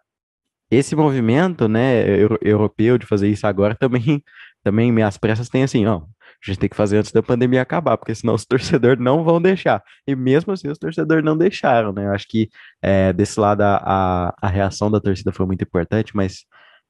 [0.70, 2.04] esse movimento, né,
[2.42, 4.22] europeu de fazer isso agora também,
[4.62, 6.02] também minhas pressas tem assim, ó,
[6.42, 9.40] a gente tem que fazer antes da pandemia acabar, porque senão os torcedores não vão
[9.40, 9.82] deixar.
[10.06, 12.06] E mesmo assim, os torcedores não deixaram, né?
[12.06, 12.48] Eu acho que
[12.82, 16.44] é, desse lado a, a, a, reação da torcida foi muito importante, mas,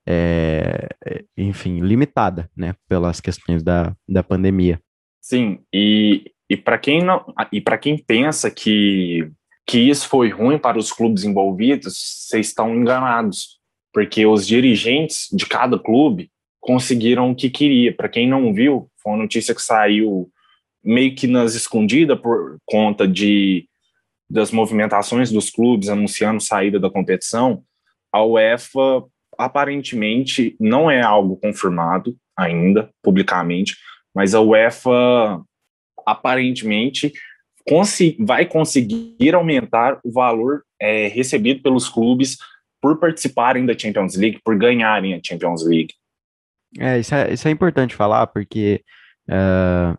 [0.07, 0.89] é,
[1.37, 2.75] enfim, limitada, né?
[2.89, 4.81] Pelas questões da, da pandemia.
[5.21, 9.31] Sim, e, e para quem não e para quem pensa que
[9.67, 11.97] que isso foi ruim para os clubes envolvidos,
[12.29, 13.59] vocês estão enganados,
[13.93, 17.93] porque os dirigentes de cada clube conseguiram o que queria.
[17.93, 20.31] Para quem não viu, foi uma notícia que saiu
[20.85, 23.69] meio que nas escondidas por conta de
[24.29, 27.63] das movimentações dos clubes anunciando saída da competição.
[28.13, 29.05] A UEFA
[29.39, 33.77] aparentemente não é algo confirmado ainda publicamente,
[34.15, 35.43] mas a UEFA
[36.07, 37.13] aparentemente
[38.19, 42.37] vai conseguir aumentar o valor é, recebido pelos clubes
[42.81, 45.93] por participarem da Champions League, por ganharem a Champions League.
[46.79, 48.83] É, isso é, isso é importante falar, porque
[49.29, 49.99] uh,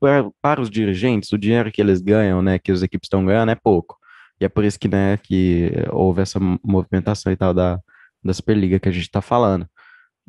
[0.00, 3.52] para, para, os dirigentes, o dinheiro que eles ganham, né, que as equipes estão ganhando
[3.52, 3.96] é pouco.
[4.40, 7.78] E é por isso que, né, que houve essa movimentação e tal da,
[8.22, 9.68] da Superliga que a gente está falando.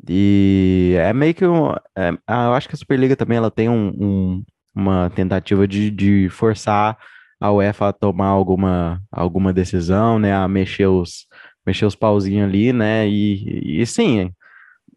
[0.08, 3.88] E é meio que um, é, eu acho que a Superliga também ela tem um,
[3.88, 6.98] um, uma tentativa de, de forçar
[7.40, 11.26] a UEFA a tomar alguma, alguma decisão, né, a mexer os,
[11.66, 14.32] mexer os pauzinhos ali, né, e, e sim,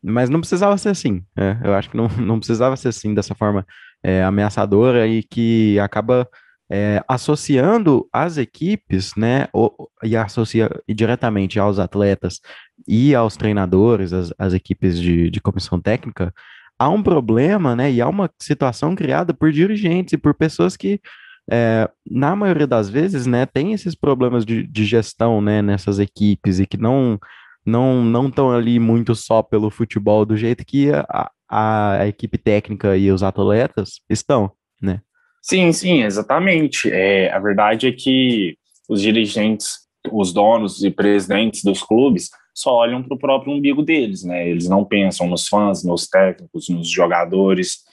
[0.03, 1.23] mas não precisava ser assim.
[1.36, 3.65] É, eu acho que não, não precisava ser assim, dessa forma
[4.03, 6.27] é, ameaçadora e que acaba
[6.69, 12.39] é, associando as equipes, né, ou, e associa diretamente aos atletas
[12.88, 16.34] e aos treinadores, as, as equipes de, de comissão técnica,
[16.80, 20.99] há um problema, né, e há uma situação criada por dirigentes e por pessoas que,
[21.49, 26.60] é, na maioria das vezes, né, tem esses problemas de, de gestão, né, nessas equipes
[26.60, 27.19] e que não
[27.65, 32.38] não não estão ali muito só pelo futebol do jeito que a, a, a, equipe
[32.38, 35.01] técnica e os atletas estão, né?
[35.47, 36.91] Sim, sim, exatamente.
[36.91, 38.58] É, a verdade é que
[38.89, 39.77] os dirigentes,
[40.12, 44.49] os donos e presidentes dos clubes só olham para o próprio umbigo deles, né?
[44.49, 47.84] Eles não pensam nos fãs, nos técnicos, nos jogadores.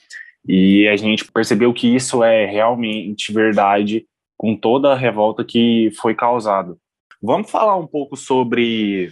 [0.47, 6.15] E a gente percebeu que isso é realmente verdade com toda a revolta que foi
[6.15, 6.75] causada.
[7.21, 9.11] Vamos falar um pouco sobre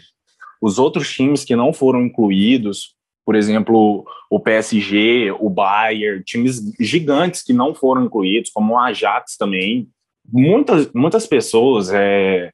[0.59, 7.43] os outros times que não foram incluídos, por exemplo, o PSG, o Bayern, times gigantes
[7.43, 9.87] que não foram incluídos, como o Ajax também.
[10.27, 12.51] Muitas, muitas pessoas, é,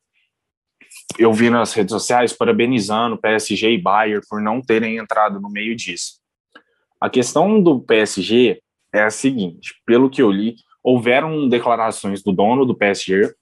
[1.17, 5.75] eu vi nas redes sociais, parabenizando PSG e Bayern por não terem entrado no meio
[5.75, 6.19] disso.
[6.99, 8.61] A questão do PSG
[8.93, 13.33] é a seguinte: pelo que eu li, houveram declarações do dono do PSG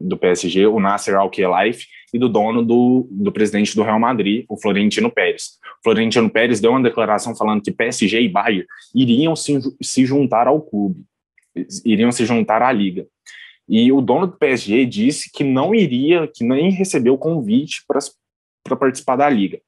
[0.00, 4.56] do PSG, o Nasser Al-Khelaifi, e do dono do, do presidente do Real Madrid, o
[4.56, 5.58] Florentino Pérez.
[5.80, 10.46] O Florentino Pérez deu uma declaração falando que PSG e Bayern iriam se, se juntar
[10.46, 11.04] ao clube,
[11.84, 13.06] iriam se juntar à liga.
[13.68, 19.16] E o dono do PSG disse que não iria, que nem recebeu convite para participar
[19.16, 19.60] da liga.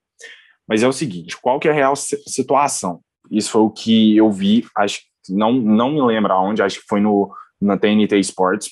[0.66, 3.01] Mas é o seguinte, qual que é a real situação?
[3.31, 7.01] Isso foi o que eu vi, acho não não me lembro aonde, acho que foi
[7.01, 8.71] no na TNT Sports,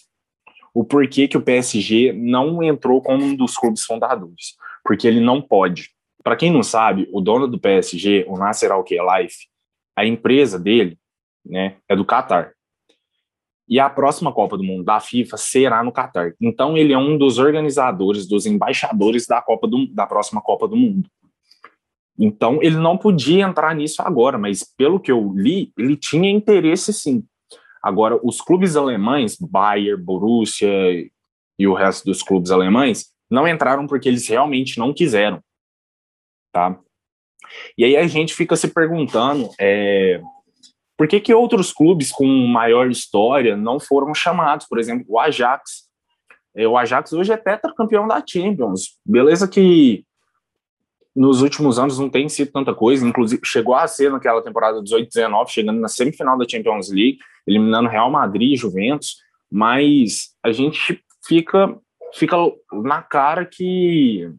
[0.79, 4.55] o porquê que o PSG não entrou como um dos clubes fundadores.
[4.85, 5.91] Porque ele não pode.
[6.23, 9.49] Para quem não sabe, o dono do PSG, o Nasser Al-Khelaifi,
[9.97, 10.97] a empresa dele
[11.45, 12.53] né, é do Qatar.
[13.69, 16.33] E a próxima Copa do Mundo da FIFA será no Catar.
[16.41, 20.77] Então ele é um dos organizadores, dos embaixadores da Copa do, da próxima Copa do
[20.77, 21.11] Mundo.
[22.17, 26.93] Então ele não podia entrar nisso agora, mas pelo que eu li, ele tinha interesse
[26.93, 27.25] sim.
[27.83, 30.71] Agora os clubes alemães, Bayern, Borussia
[31.59, 35.43] e o resto dos clubes alemães, não entraram porque eles realmente não quiseram,
[36.53, 36.79] tá?
[37.77, 40.21] E aí a gente fica se perguntando, é,
[40.97, 44.67] por que, que outros clubes com maior história não foram chamados?
[44.67, 45.89] Por exemplo, o Ajax.
[46.57, 48.99] É, o Ajax hoje é tetracampeão da Champions.
[49.07, 50.05] Beleza que
[51.19, 55.49] nos últimos anos não tem sido tanta coisa, inclusive chegou a ser naquela temporada 18-19,
[55.49, 59.17] chegando na semifinal da Champions League, eliminando Real Madrid e Juventus,
[59.51, 61.77] mas a gente fica,
[62.15, 62.37] fica
[62.85, 64.31] na cara que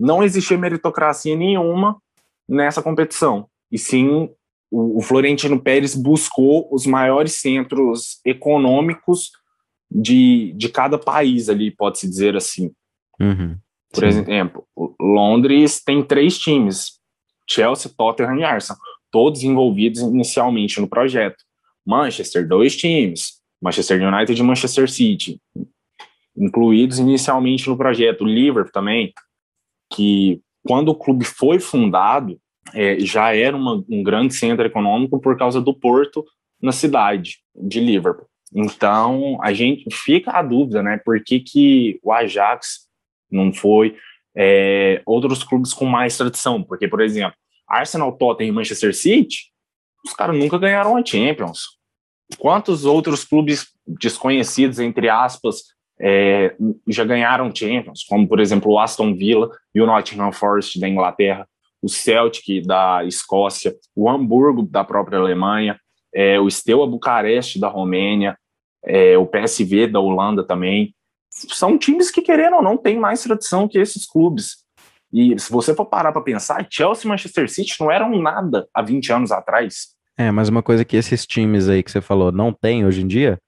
[0.00, 2.00] não existia meritocracia nenhuma
[2.48, 4.30] nessa competição, e sim
[4.70, 9.30] o, Florentino Pérez buscou os maiores centros econômicos
[9.90, 12.70] de, de cada país ali, pode-se dizer assim.
[13.20, 13.58] Uhum,
[13.92, 14.64] Por exemplo,
[15.00, 16.98] Londres tem três times,
[17.48, 21.42] Chelsea, Tottenham e Arsenal, todos envolvidos inicialmente no projeto.
[21.86, 25.40] Manchester, dois times, Manchester United e Manchester City,
[26.36, 28.24] incluídos inicialmente no projeto.
[28.24, 29.12] Liverpool também,
[29.92, 32.38] que quando o clube foi fundado,
[32.74, 36.24] é, já era uma, um grande centro econômico por causa do porto
[36.60, 38.26] na cidade de Liverpool.
[38.54, 41.00] Então, a gente fica a dúvida, né?
[41.04, 42.87] Por que, que o Ajax
[43.30, 43.96] não foi
[44.36, 46.62] é, outros clubes com mais tradição?
[46.62, 47.36] Porque, por exemplo,
[47.68, 49.50] Arsenal, Tottenham e Manchester City,
[50.04, 51.78] os caras nunca ganharam a Champions.
[52.38, 55.62] Quantos outros clubes desconhecidos, entre aspas,
[56.00, 56.54] é,
[56.86, 58.04] já ganharam Champions?
[58.04, 61.46] Como, por exemplo, o Aston Villa e o Nottingham Forest da Inglaterra
[61.82, 65.78] o Celtic da Escócia, o Hamburgo da própria Alemanha,
[66.14, 68.36] é, o Steaua Bucareste da Romênia,
[68.84, 70.94] é, o PSV da Holanda também.
[71.50, 74.58] São times que, querendo ou não, têm mais tradição que esses clubes.
[75.12, 78.82] E se você for parar para pensar, Chelsea e Manchester City não eram nada há
[78.82, 79.88] 20 anos atrás.
[80.16, 83.06] É, mas uma coisa que esses times aí que você falou não têm hoje em
[83.06, 83.38] dia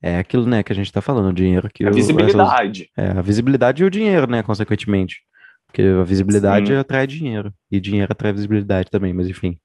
[0.00, 1.84] é aquilo, né, que a gente tá falando, o dinheiro que...
[1.84, 2.90] A visibilidade.
[2.96, 5.22] Essas, é, a visibilidade e o dinheiro, né, consequentemente.
[5.66, 6.76] Porque a visibilidade Sim.
[6.76, 7.52] atrai dinheiro.
[7.70, 9.58] E dinheiro atrai visibilidade também, mas enfim.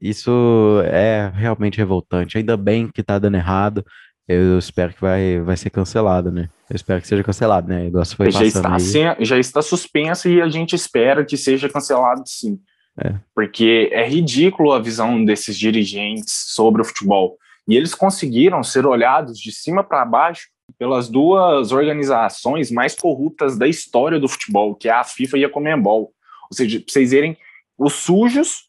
[0.00, 2.38] Isso é realmente revoltante.
[2.38, 3.84] Ainda bem que tá dando errado.
[4.32, 6.48] Eu espero que vai, vai ser cancelado, né?
[6.68, 7.88] Eu espero que seja cancelado, né?
[7.88, 12.22] Igual foi já está, sem, já está suspenso e a gente espera que seja cancelado
[12.26, 12.60] sim.
[12.96, 13.14] É.
[13.34, 17.38] Porque é ridículo a visão desses dirigentes sobre o futebol.
[17.66, 23.66] E eles conseguiram ser olhados de cima para baixo pelas duas organizações mais corruptas da
[23.66, 26.12] história do futebol, que é a FIFA e a Comembol.
[26.48, 27.36] Ou seja, pra vocês verem
[27.76, 28.68] os sujos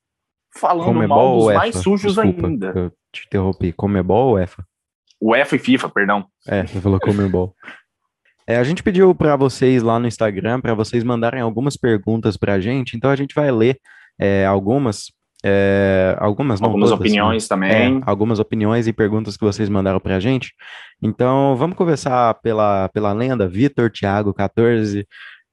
[0.57, 2.73] falando Comebol mal dos mais sujos Desculpa, ainda.
[2.75, 3.71] Eu te interrompi.
[3.71, 4.65] Comebol ou UEFA?
[5.21, 6.25] UEFA e FIFA, perdão.
[6.47, 7.55] É, você falou Comebol.
[8.47, 12.53] É, a gente pediu para vocês lá no Instagram para vocês mandarem algumas perguntas para
[12.53, 13.79] a gente, então a gente vai ler
[14.19, 15.11] é, algumas
[15.43, 17.05] é, algumas não, algumas todas, né?
[17.05, 17.47] opiniões né?
[17.49, 17.97] também.
[17.97, 20.53] É, algumas opiniões e perguntas que vocês mandaram para a gente.
[21.01, 23.47] Então, vamos conversar pela, pela lenda.
[23.47, 25.07] Vitor, Thiago, 14.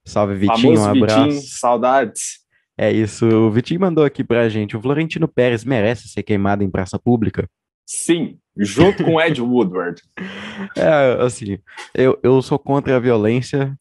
[0.05, 0.77] Salve, Vitinho.
[0.77, 1.25] Famoso um abraço.
[1.25, 2.41] Vitinho, saudades.
[2.77, 3.27] É isso.
[3.27, 4.77] O Vitinho mandou aqui para a gente.
[4.77, 7.49] O Florentino Pérez merece ser queimado em praça pública?
[7.91, 10.03] Sim, junto com Ed Woodward.
[10.77, 11.59] É, assim,
[11.95, 13.75] eu, eu sou contra a violência,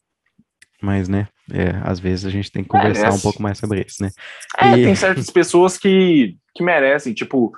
[0.81, 4.01] mas, né, é, às vezes a gente tem que conversar um pouco mais sobre isso,
[4.01, 4.09] né?
[4.57, 4.85] É, e...
[4.85, 7.51] tem certas pessoas que, que merecem, tipo,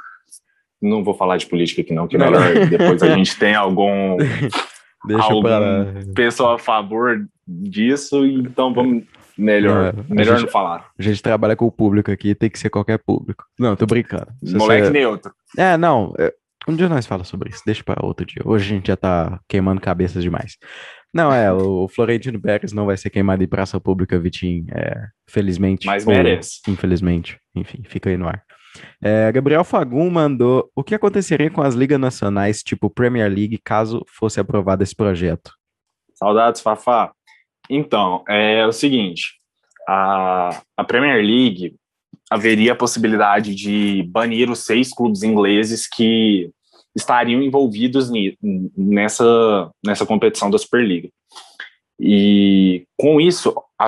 [0.82, 2.32] não vou falar de política aqui não, que não.
[2.32, 4.18] melhor depois a gente tem algum,
[5.06, 5.94] Deixa algum para...
[6.16, 9.04] pessoa a favor disso, então vamos
[9.38, 10.90] melhor, não, melhor gente, não falar.
[10.98, 13.46] A gente trabalha com o público aqui, tem que ser qualquer público.
[13.58, 14.28] Não, tô brincando.
[14.44, 14.92] Se Moleque você...
[14.92, 15.34] neutro.
[15.58, 16.34] É, não, é,
[16.70, 18.42] um dia nós falamos sobre isso, deixa para outro dia.
[18.46, 20.58] Hoje a gente já tá queimando cabeças demais.
[21.14, 24.66] Não, é, o Florentino Pérez não vai ser queimado em praça pública, Vitinho.
[24.72, 25.88] É, felizmente.
[25.88, 26.60] Mas merece.
[26.68, 27.40] Infelizmente.
[27.56, 28.44] Enfim, fica aí no ar.
[29.02, 34.06] É, Gabriel Fagum mandou: o que aconteceria com as ligas nacionais, tipo Premier League, caso
[34.08, 35.52] fosse aprovado esse projeto?
[36.14, 37.12] Saudades, Fafá.
[37.70, 39.40] Então, é o seguinte:
[39.88, 41.76] a, a Premier League
[42.30, 46.52] haveria a possibilidade de banir os seis clubes ingleses que
[46.96, 48.10] estariam envolvidos
[48.76, 51.10] nessa, nessa competição da Superliga.
[52.00, 53.88] E com isso, a,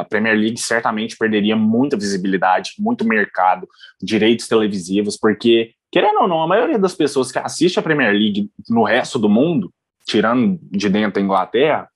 [0.00, 3.68] a, Premier League certamente perderia muita visibilidade, muito mercado,
[4.00, 8.50] direitos televisivos, porque, querendo ou não, a maioria das pessoas que assiste a Premier League
[8.68, 9.70] no resto do mundo,
[10.06, 11.88] tirando de dentro da Inglaterra,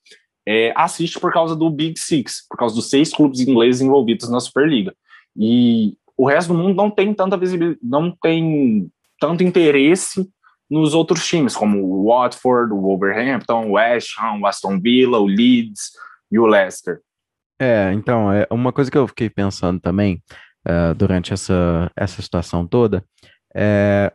[0.46, 4.40] é, assiste por causa do Big Six, por causa dos seis clubes ingleses envolvidos na
[4.40, 4.94] Superliga.
[5.34, 10.28] E o resto do mundo não tem tanta visibilidade, não tem tanto interesse
[10.70, 15.26] nos outros times, como o Watford, o Wolverhampton, o West Ham, o Aston Villa, o
[15.26, 15.92] Leeds
[16.30, 17.00] e o Leicester.
[17.58, 20.22] É, então, é uma coisa que eu fiquei pensando também
[20.66, 23.04] uh, durante essa, essa situação toda
[23.54, 24.12] é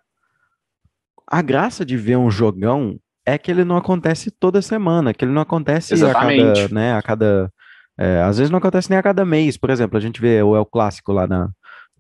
[1.27, 5.31] a graça de ver um jogão é que ele não acontece toda semana, que ele
[5.31, 6.41] não acontece Exatamente.
[6.41, 7.51] a cada, né, a cada,
[7.97, 10.55] é, às vezes não acontece nem a cada mês, por exemplo, a gente vê o
[10.55, 11.49] El Clássico lá na,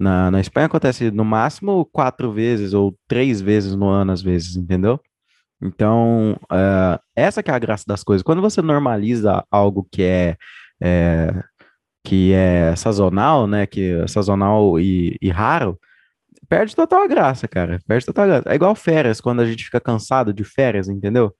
[0.03, 4.55] na, na Espanha, acontece no máximo quatro vezes ou três vezes no ano, às vezes,
[4.55, 4.99] entendeu?
[5.61, 8.23] Então, é, essa que é a graça das coisas.
[8.23, 10.37] Quando você normaliza algo que é,
[10.81, 11.43] é
[12.05, 15.79] que é sazonal, né, que é sazonal e, e raro,
[16.49, 17.79] perde total a graça, cara.
[17.87, 18.49] Perde total graça.
[18.49, 21.33] É igual férias, quando a gente fica cansado de férias, entendeu?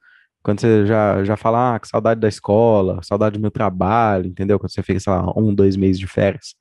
[0.43, 4.59] Quando você já, já fala, ah, que saudade da escola, saudade do meu trabalho, entendeu?
[4.59, 6.55] Quando você fica, sei lá, um, dois meses de férias.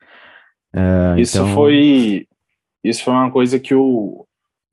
[0.75, 1.55] É, isso então...
[1.55, 2.27] foi
[2.83, 4.27] isso foi uma coisa que o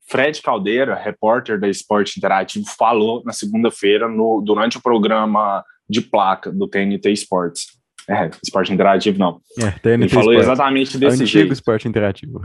[0.08, 4.08] Fred Caldeira, repórter da Esporte Interativo, falou na segunda-feira
[4.42, 7.78] durante o programa de placa do TNT Esportes.
[8.08, 9.40] É, Esporte Interativo não.
[9.58, 11.52] É, TNT Ele falou exatamente desse Antigo jeito.
[11.52, 12.40] Esporte Interativo.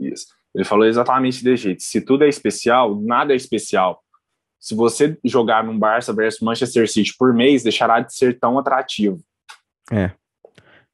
[0.00, 0.26] Isso.
[0.54, 1.82] Ele falou exatamente desse jeito.
[1.82, 4.02] Se tudo é especial, nada é especial.
[4.58, 9.20] Se você jogar num Barça versus Manchester City por mês, deixará de ser tão atrativo.
[9.92, 10.12] É.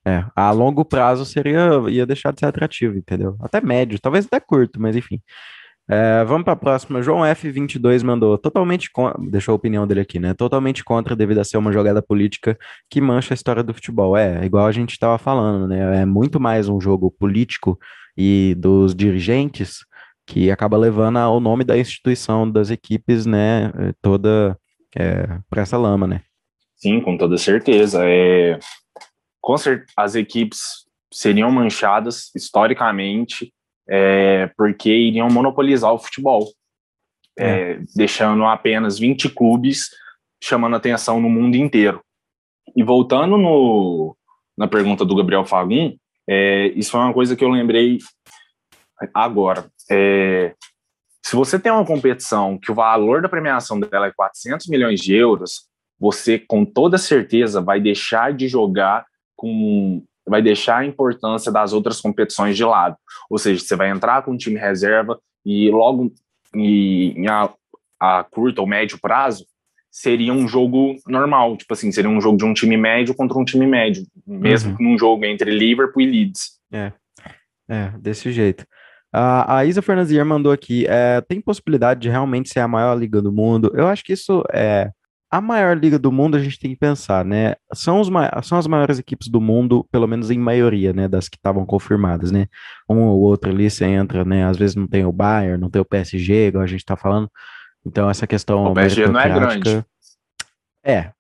[0.05, 3.37] É, a longo prazo seria ia deixar de ser atrativo, entendeu?
[3.41, 5.21] Até médio, talvez até curto, mas enfim.
[5.89, 7.03] É, vamos para a próxima.
[7.03, 10.33] João F22 mandou totalmente contra, deixou a opinião dele aqui, né?
[10.35, 12.57] Totalmente contra devido a ser uma jogada política
[12.89, 14.17] que mancha a história do futebol.
[14.17, 16.03] É, igual a gente estava falando, né?
[16.03, 17.79] É muito mais um jogo político
[18.17, 19.81] e dos dirigentes
[20.27, 23.73] que acaba levando o nome da instituição das equipes, né?
[24.01, 24.57] Toda
[24.97, 26.23] é, para essa lama, né?
[26.77, 28.01] Sim, com toda certeza.
[28.05, 28.59] É,
[29.43, 33.53] com certeza, as equipes seriam manchadas historicamente
[33.89, 36.49] é, porque iriam monopolizar o futebol,
[37.39, 37.73] é.
[37.73, 39.91] é deixando apenas 20 clubes
[40.43, 42.01] chamando atenção no mundo inteiro.
[42.75, 44.17] E voltando no,
[44.57, 45.95] na pergunta do Gabriel Fagum,
[46.29, 47.99] é, isso foi uma coisa que eu lembrei
[49.13, 49.69] agora.
[49.91, 50.55] É,
[51.25, 55.15] se você tem uma competição que o valor da premiação dela é 400 milhões de
[55.15, 59.05] euros, você com toda certeza vai deixar de jogar
[59.43, 62.97] com vai deixar a importância das outras competições de lado.
[63.29, 66.13] Ou seja, você vai entrar com um time reserva e logo
[66.55, 67.53] em a,
[67.99, 69.45] a curto ou médio prazo
[69.91, 73.45] seria um jogo normal, tipo assim, seria um jogo de um time médio contra um
[73.45, 74.93] time médio, mesmo uhum.
[74.93, 76.53] num jogo entre Liverpool e Leeds.
[76.73, 76.93] É,
[77.69, 78.65] é desse jeito.
[79.13, 83.21] A, a Isa Fernandes mandou aqui, é, tem possibilidade de realmente ser a maior liga
[83.21, 83.71] do mundo?
[83.75, 84.91] Eu acho que isso é
[85.33, 87.55] a maior liga do mundo a gente tem que pensar, né?
[87.73, 88.11] São, os,
[88.47, 91.09] são as maiores equipes do mundo, pelo menos em maioria, né?
[91.09, 92.49] Das que estavam confirmadas, né?
[92.87, 94.45] Um ou outro ali você entra, né?
[94.45, 97.31] Às vezes não tem o Bayern, não tem o PSG, igual a gente tá falando.
[97.85, 98.67] Então essa questão.
[98.67, 99.83] O PSG não é grande.
[100.85, 101.13] É.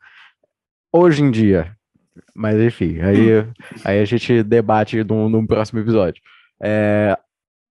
[0.92, 1.74] Hoje em dia.
[2.34, 3.46] Mas enfim, aí,
[3.82, 6.20] aí a gente debate num, num próximo episódio.
[6.62, 7.16] É,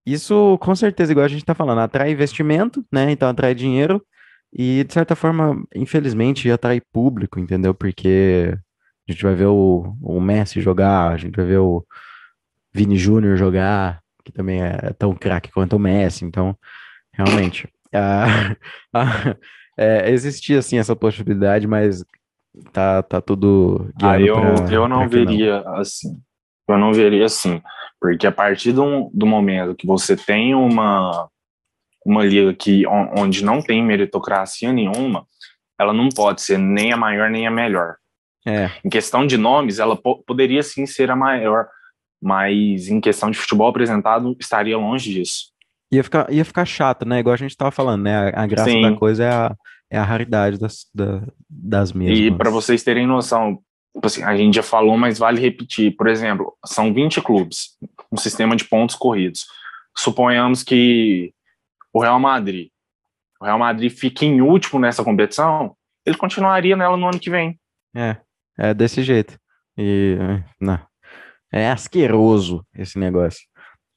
[0.03, 3.11] isso, com certeza, igual a gente tá falando, atrai investimento, né?
[3.11, 4.03] Então atrai dinheiro
[4.53, 7.73] e, de certa forma, infelizmente, atrai público, entendeu?
[7.73, 8.53] Porque
[9.07, 11.85] a gente vai ver o, o Messi jogar, a gente vai ver o
[12.73, 16.55] Vini Júnior jogar, que também é tão craque quanto o Messi, então,
[17.13, 17.67] realmente.
[17.93, 18.55] Ah,
[18.95, 19.35] ah,
[19.77, 22.05] é, existia, assim, essa possibilidade, mas
[22.71, 25.75] tá, tá tudo ah, eu, pra, eu não veria não.
[25.75, 26.17] assim.
[26.69, 27.61] Eu não veria assim,
[27.99, 31.29] porque a partir do, do momento que você tem uma
[32.05, 35.25] uma liga que, onde não tem meritocracia nenhuma,
[35.79, 37.95] ela não pode ser nem a maior nem a melhor.
[38.45, 38.71] É.
[38.83, 41.67] Em questão de nomes, ela po poderia sim ser a maior,
[42.21, 45.51] mas em questão de futebol apresentado, estaria longe disso.
[45.91, 47.19] Ia ficar, ia ficar chato, né?
[47.19, 48.31] Igual a gente estava falando, né?
[48.31, 48.81] A, a graça sim.
[48.81, 49.55] da coisa é a,
[49.91, 52.17] é a raridade das, da, das mesmas.
[52.17, 53.59] E para vocês terem noção,
[53.93, 55.95] tipo assim, a gente já falou, mas vale repetir.
[55.95, 57.77] Por exemplo, são 20 clubes,
[58.11, 59.45] um sistema de pontos corridos.
[59.95, 61.33] Suponhamos que
[61.93, 62.69] o Real Madrid,
[63.41, 65.75] o Real Madrid fica em último nessa competição,
[66.05, 67.59] ele continuaria nela no ano que vem.
[67.95, 68.17] É,
[68.57, 69.37] é desse jeito.
[69.77, 70.17] E
[70.59, 70.79] não,
[71.51, 73.41] é asqueroso esse negócio.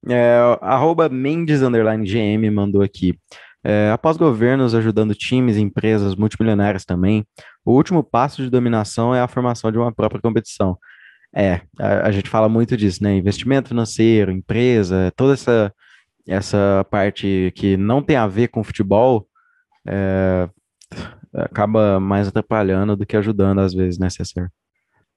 [0.09, 3.19] É, arroba Mendes GM mandou aqui.
[3.63, 7.27] É, após governos ajudando times, empresas multimilionárias também,
[7.65, 10.77] o último passo de dominação é a formação de uma própria competição.
[11.35, 13.17] É, a, a gente fala muito disso, né?
[13.17, 15.73] Investimento financeiro, empresa, toda essa
[16.27, 19.27] essa parte que não tem a ver com futebol
[19.87, 20.49] é,
[21.33, 24.51] acaba mais atrapalhando do que ajudando às vezes, né, César?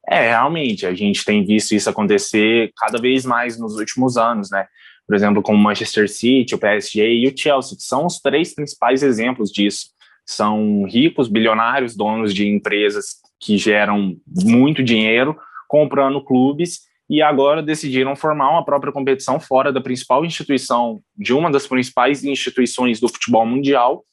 [0.09, 4.65] É, realmente, a gente tem visto isso acontecer cada vez mais nos últimos anos, né?
[5.07, 8.53] por exemplo, como o Manchester City, o PSG e o Chelsea, que são os três
[8.53, 9.87] principais exemplos disso.
[10.25, 13.05] São ricos, bilionários, donos de empresas
[13.39, 15.37] que geram muito dinheiro,
[15.69, 21.49] comprando clubes e agora decidiram formar uma própria competição fora da principal instituição, de uma
[21.49, 24.03] das principais instituições do futebol mundial,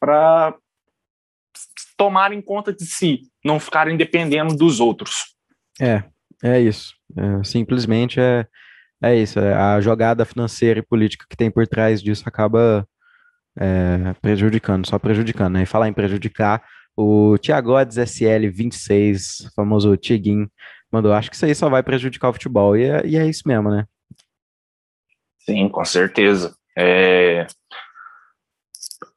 [0.00, 0.54] para
[1.96, 5.34] tomarem conta de si, não ficarem dependendo dos outros.
[5.80, 6.02] É,
[6.42, 6.94] é isso.
[7.16, 8.46] É, simplesmente é,
[9.02, 9.38] é isso.
[9.38, 12.86] É a jogada financeira e política que tem por trás disso acaba
[13.58, 15.54] é, prejudicando, só prejudicando.
[15.54, 15.62] Né?
[15.62, 16.62] E falar em prejudicar,
[16.96, 20.48] o Tiagodes SL26, famoso Tiguin,
[20.92, 22.76] mandou, acho que isso aí só vai prejudicar o futebol.
[22.76, 23.86] E é, e é isso mesmo, né?
[25.40, 26.54] Sim, com certeza.
[26.76, 27.46] É...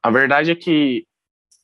[0.02, 1.06] A verdade é que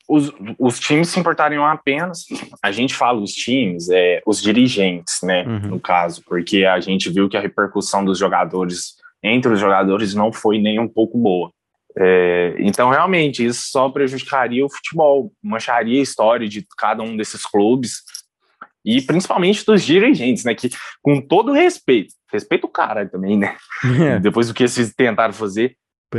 [0.09, 2.25] os, os times se importariam apenas,
[2.63, 5.69] a gente fala os times, é, os dirigentes, né, uhum.
[5.71, 10.33] no caso, porque a gente viu que a repercussão dos jogadores, entre os jogadores, não
[10.33, 11.53] foi nem um pouco boa.
[11.97, 17.45] É, então, realmente, isso só prejudicaria o futebol, mancharia a história de cada um desses
[17.45, 18.03] clubes,
[18.85, 20.55] e principalmente dos dirigentes, né?
[20.55, 20.71] Que
[21.03, 23.57] com todo respeito, respeito o cara também, né?
[24.01, 24.19] É.
[24.21, 25.77] Depois do que eles tentaram fazer,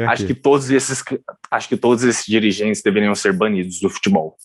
[0.07, 1.03] acho que todos esses,
[1.49, 4.35] acho que todos esses dirigentes deveriam ser banidos do futebol.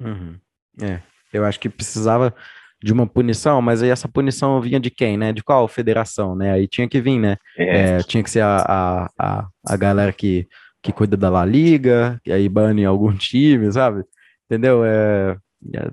[0.00, 0.38] Uhum.
[0.80, 1.00] É,
[1.32, 2.34] eu acho que precisava
[2.82, 5.32] de uma punição, mas aí essa punição vinha de quem, né?
[5.32, 6.52] De qual federação, né?
[6.52, 7.36] Aí tinha que vir, né?
[7.56, 7.78] É.
[7.78, 10.46] É, tinha que ser a, a, a, a galera que,
[10.82, 14.04] que cuida da La Liga, e aí bane algum time, sabe?
[14.44, 14.84] Entendeu?
[14.84, 15.36] É,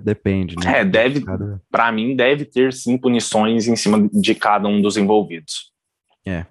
[0.00, 0.80] depende, né?
[0.80, 1.60] É, deve, cada...
[1.70, 5.72] para mim, deve ter sim punições em cima de cada um dos envolvidos.
[6.26, 6.46] É.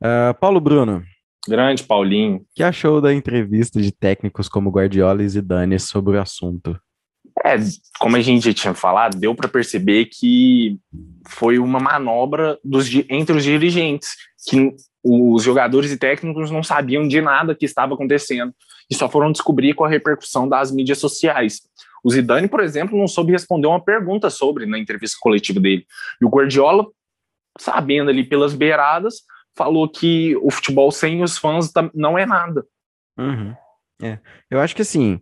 [0.00, 1.02] Uh, Paulo Bruno.
[1.48, 2.44] Grande Paulinho.
[2.54, 6.78] que achou da entrevista de técnicos como Guardiola e Zidane sobre o assunto?
[7.44, 7.56] É,
[7.98, 10.78] como a gente já tinha falado, deu para perceber que
[11.28, 14.10] foi uma manobra dos, entre os dirigentes,
[14.48, 14.74] que
[15.04, 18.52] os jogadores e técnicos não sabiam de nada que estava acontecendo
[18.90, 21.60] e só foram descobrir com a repercussão das mídias sociais.
[22.02, 25.86] O Zidane, por exemplo, não soube responder uma pergunta sobre na entrevista coletiva dele.
[26.20, 26.86] E o Guardiola,
[27.58, 29.22] sabendo ali pelas beiradas,
[29.56, 32.64] falou que o futebol sem os fãs não é nada.
[33.18, 33.54] Uhum.
[34.00, 34.18] É.
[34.48, 35.20] Eu acho que assim,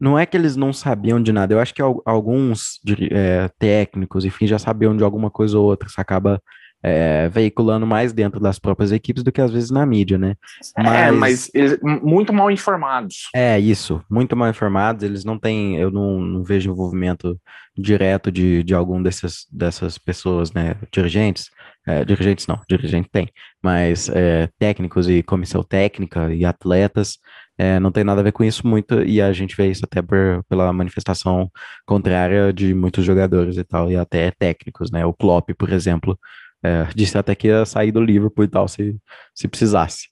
[0.00, 2.80] não é que eles não sabiam de nada, eu acho que alguns
[3.10, 6.40] é, técnicos, enfim, já sabiam de alguma coisa ou outra, isso acaba
[6.82, 10.36] é, veiculando mais dentro das próprias equipes do que às vezes na mídia, né?
[10.76, 13.28] É, mas, é, mas eles, muito mal informados.
[13.34, 17.38] É, isso, muito mal informados, eles não têm, eu não, não vejo envolvimento
[17.76, 21.50] direto de, de algum dessas, dessas pessoas, né, dirigentes,
[21.86, 23.28] é, dirigentes não, dirigente tem,
[23.62, 27.18] mas é, técnicos e comissão técnica e atletas,
[27.58, 30.02] é, não tem nada a ver com isso muito, e a gente vê isso até
[30.02, 31.50] por, pela manifestação
[31.86, 36.18] contrária de muitos jogadores e tal, e até técnicos, né, o Klopp, por exemplo,
[36.62, 38.96] é, disse até que ia sair do Liverpool e tal, se,
[39.34, 40.08] se precisasse.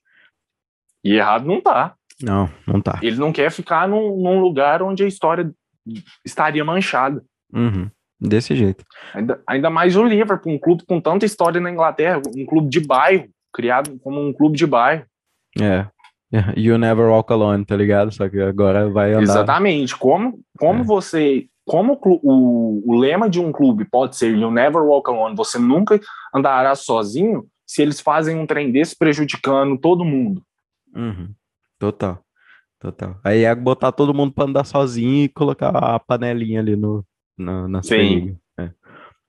[1.02, 1.94] E errado não tá.
[2.22, 2.98] Não, não tá.
[3.02, 5.52] Ele não quer ficar num, num lugar onde a história
[6.24, 7.22] estaria manchada.
[7.52, 8.84] Uhum, desse jeito.
[9.12, 12.80] Ainda, ainda mais o Liverpool, um clube com tanta história na Inglaterra, um clube de
[12.80, 15.04] bairro, criado como um clube de bairro.
[15.60, 15.86] É.
[16.56, 18.12] You never walk alone, tá ligado?
[18.12, 19.22] Só que agora vai andar.
[19.22, 19.96] Exatamente.
[19.96, 20.84] Como, como é.
[20.84, 25.58] você como o, o, lema de um clube pode ser You never walk alone, você
[25.58, 25.98] nunca
[26.34, 30.42] andará sozinho, se eles fazem um trem desse prejudicando todo mundo.
[30.94, 31.32] Uhum.
[31.78, 32.22] Total.
[32.78, 33.18] Total.
[33.24, 37.02] Aí é botar todo mundo para andar sozinho e colocar a panelinha ali no,
[37.38, 38.36] no na Sim.
[38.58, 38.70] É.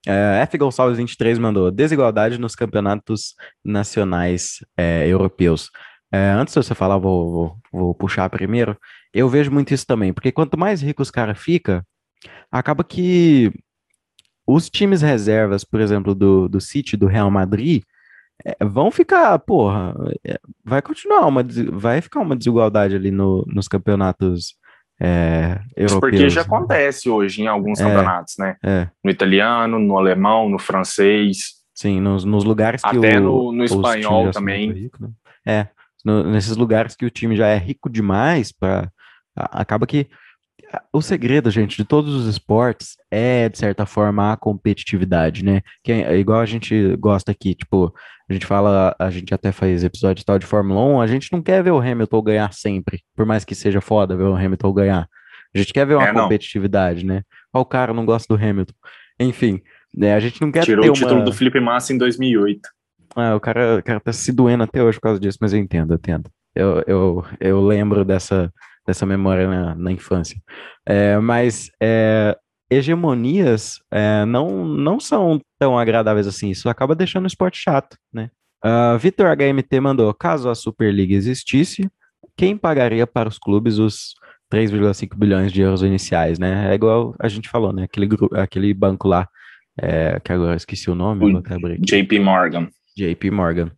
[0.06, 0.58] É, F.
[0.58, 3.34] Gonçalves 23 mandou desigualdade nos campeonatos
[3.64, 5.72] nacionais é, europeus.
[6.16, 8.78] É, antes de você falar, vou, vou, vou, puxar primeiro.
[9.14, 11.86] Eu vejo muito isso também, porque quanto mais rico os cara fica,
[12.50, 13.52] acaba que
[14.48, 17.84] os times reservas, por exemplo, do, do City, do Real Madrid,
[18.46, 19.94] é, vão ficar, porra,
[20.26, 24.56] é, vai continuar uma, vai ficar uma desigualdade ali no, nos campeonatos
[25.02, 26.00] é, europeus.
[26.00, 28.56] Porque já acontece hoje em alguns é, campeonatos, né?
[28.64, 28.88] É.
[29.04, 31.56] No italiano, no alemão, no francês.
[31.74, 34.72] Sim, nos, nos lugares que Até o, no, no espanhol também.
[34.72, 35.10] Rico, né?
[35.46, 35.68] É,
[36.06, 38.90] no, nesses lugares que o time já é rico demais, para
[39.36, 40.08] acaba que
[40.94, 45.62] o segredo, gente, de todos os esportes é, de certa forma, a competitividade, né?
[45.84, 47.94] Que é igual a gente gosta aqui, tipo,
[48.30, 51.42] a gente fala, a gente até faz episódio tal de Fórmula 1, a gente não
[51.42, 55.10] quer ver o Hamilton ganhar sempre, por mais que seja foda ver o Hamilton ganhar.
[55.54, 57.24] A gente quer ver uma é, competitividade, né?
[57.54, 58.74] Ó, o cara não gosta do Hamilton.
[59.20, 59.62] Enfim,
[59.94, 61.26] né, a gente não quer Tirou o título uma...
[61.26, 62.68] do Felipe Massa em 2008.
[63.16, 65.60] Ah, o cara, o cara tá se doendo até hoje por causa disso, mas eu
[65.60, 66.30] entendo, eu entendo.
[66.54, 68.52] Eu, eu, eu lembro dessa,
[68.86, 70.38] dessa memória na, na infância.
[70.86, 72.38] É, mas é,
[72.70, 76.50] hegemonias é, não, não são tão agradáveis assim.
[76.50, 78.30] Isso acaba deixando o esporte chato, né?
[78.64, 81.90] Uh, Vitor HMT mandou: caso a Superliga existisse,
[82.36, 84.16] quem pagaria para os clubes os
[84.52, 86.72] 3,5 bilhões de euros iniciais, né?
[86.72, 87.84] É igual a gente falou, né?
[87.84, 89.28] Aquele, aquele banco lá,
[89.80, 91.26] é, que agora esqueci o nome.
[91.80, 92.70] O JP Morgan.
[92.98, 93.72] JP Morgan.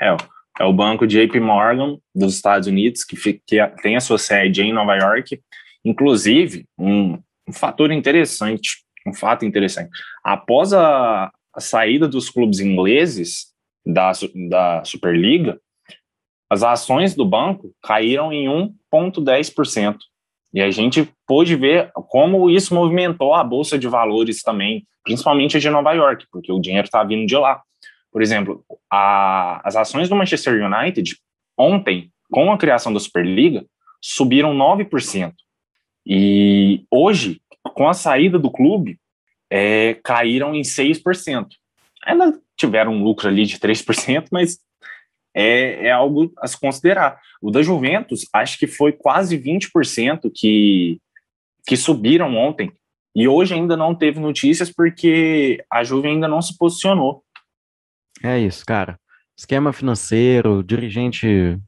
[0.00, 0.16] É,
[0.60, 4.72] é o banco JP Morgan dos Estados Unidos, que, que tem a sua sede em
[4.72, 5.40] Nova York.
[5.84, 7.18] Inclusive, um,
[7.48, 9.90] um fator interessante, um fato interessante.
[10.22, 13.50] Após a, a saída dos clubes ingleses,
[13.84, 14.12] da,
[14.48, 15.60] da Superliga,
[16.50, 18.46] as ações do banco caíram em
[18.92, 19.96] 1,10%.
[20.52, 25.60] E a gente pôde ver como isso movimentou a bolsa de valores também, principalmente a
[25.60, 27.62] de Nova York, porque o dinheiro está vindo de lá.
[28.12, 31.16] Por exemplo, a, as ações do Manchester United,
[31.56, 33.64] ontem, com a criação da Superliga,
[34.00, 35.32] subiram 9%.
[36.06, 37.40] E hoje,
[37.74, 38.98] com a saída do clube,
[39.50, 41.46] é, caíram em 6%.
[42.06, 44.58] Elas tiveram um lucro ali de 3%, mas
[45.34, 47.20] é, é algo a se considerar.
[47.40, 50.98] O da Juventus, acho que foi quase 20% que,
[51.66, 52.72] que subiram ontem.
[53.14, 57.24] E hoje ainda não teve notícias porque a Juve ainda não se posicionou.
[58.22, 58.98] É isso, cara.
[59.36, 61.58] Esquema financeiro, dirigente,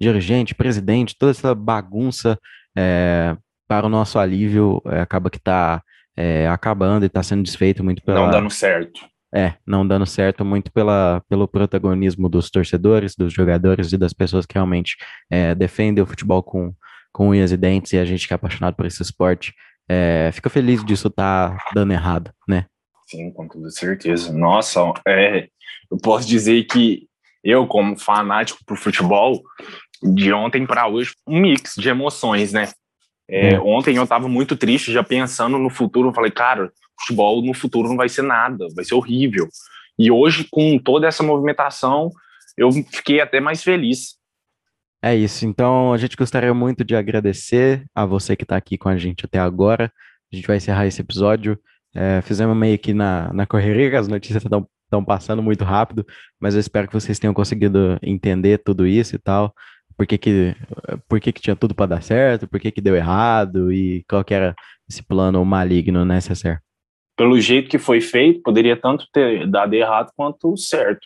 [0.00, 2.38] dirigente, presidente, toda essa bagunça
[2.76, 3.36] é,
[3.66, 5.82] para o nosso alívio é, acaba que está
[6.16, 8.20] é, acabando e está sendo desfeito muito pela.
[8.20, 9.00] Não dando certo.
[9.34, 14.46] É, não dando certo muito pela, pelo protagonismo dos torcedores, dos jogadores e das pessoas
[14.46, 14.96] que realmente
[15.30, 16.72] é, defendem o futebol com,
[17.12, 19.52] com unhas e dentes e a gente que é apaixonado por esse esporte
[19.88, 22.66] é, fica feliz disso tá dando errado, né?
[23.08, 24.32] Sim, com toda certeza.
[24.32, 25.48] Nossa, é,
[25.90, 27.08] eu posso dizer que
[27.42, 29.42] eu, como fanático por futebol,
[30.02, 32.68] de ontem para hoje, um mix de emoções, né?
[33.28, 33.60] É, é.
[33.60, 36.08] Ontem eu estava muito triste, já pensando no futuro.
[36.08, 39.48] Eu falei, cara, futebol no futuro não vai ser nada, vai ser horrível.
[39.98, 42.10] E hoje, com toda essa movimentação,
[42.56, 44.18] eu fiquei até mais feliz.
[45.02, 45.46] É isso.
[45.46, 49.24] Então, a gente gostaria muito de agradecer a você que está aqui com a gente
[49.24, 49.92] até agora.
[50.30, 51.58] A gente vai encerrar esse episódio.
[51.94, 56.06] É, fizemos meio que na, na correria, as notícias estão passando muito rápido,
[56.40, 59.54] mas eu espero que vocês tenham conseguido entender tudo isso e tal
[59.98, 60.54] por que que,
[61.08, 64.22] por que, que tinha tudo para dar certo, por que, que deu errado e qual
[64.22, 64.54] que era
[64.88, 66.62] esse plano maligno, né, César?
[67.16, 71.04] Pelo jeito que foi feito, poderia tanto ter dado errado quanto certo.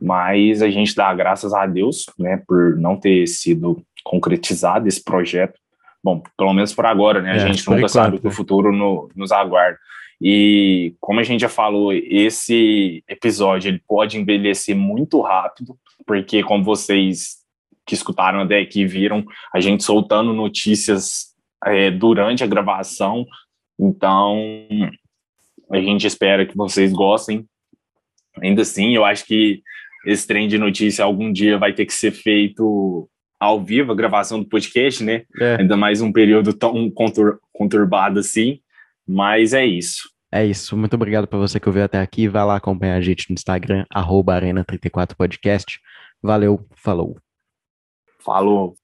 [0.00, 5.60] Mas a gente dá graças a Deus, né, por não ter sido concretizado esse projeto.
[6.02, 7.32] Bom, pelo menos por agora, né?
[7.32, 8.34] A é, gente nunca enquanto, sabe o que o né?
[8.34, 9.78] futuro no, nos aguarda.
[10.22, 16.62] E como a gente já falou, esse episódio ele pode envelhecer muito rápido, porque como
[16.62, 17.42] vocês
[17.84, 21.32] que escutaram até aqui viram a gente soltando notícias
[21.66, 23.26] é, durante a gravação.
[23.78, 24.38] Então,
[25.70, 27.44] a gente espera que vocês gostem.
[28.40, 29.62] Ainda assim, eu acho que
[30.06, 33.08] esse trem de notícia algum dia vai ter que ser feito
[33.38, 35.24] ao vivo, a gravação do podcast, né?
[35.40, 35.56] É.
[35.60, 38.60] Ainda mais um período tão contur conturbado assim.
[39.06, 40.11] Mas é isso.
[40.32, 40.76] É isso.
[40.76, 42.26] Muito obrigado por você que ouviu até aqui.
[42.26, 43.84] Vai lá acompanhar a gente no Instagram,
[44.40, 45.78] Arena34podcast.
[46.22, 47.18] Valeu, falou.
[48.18, 48.81] Falou.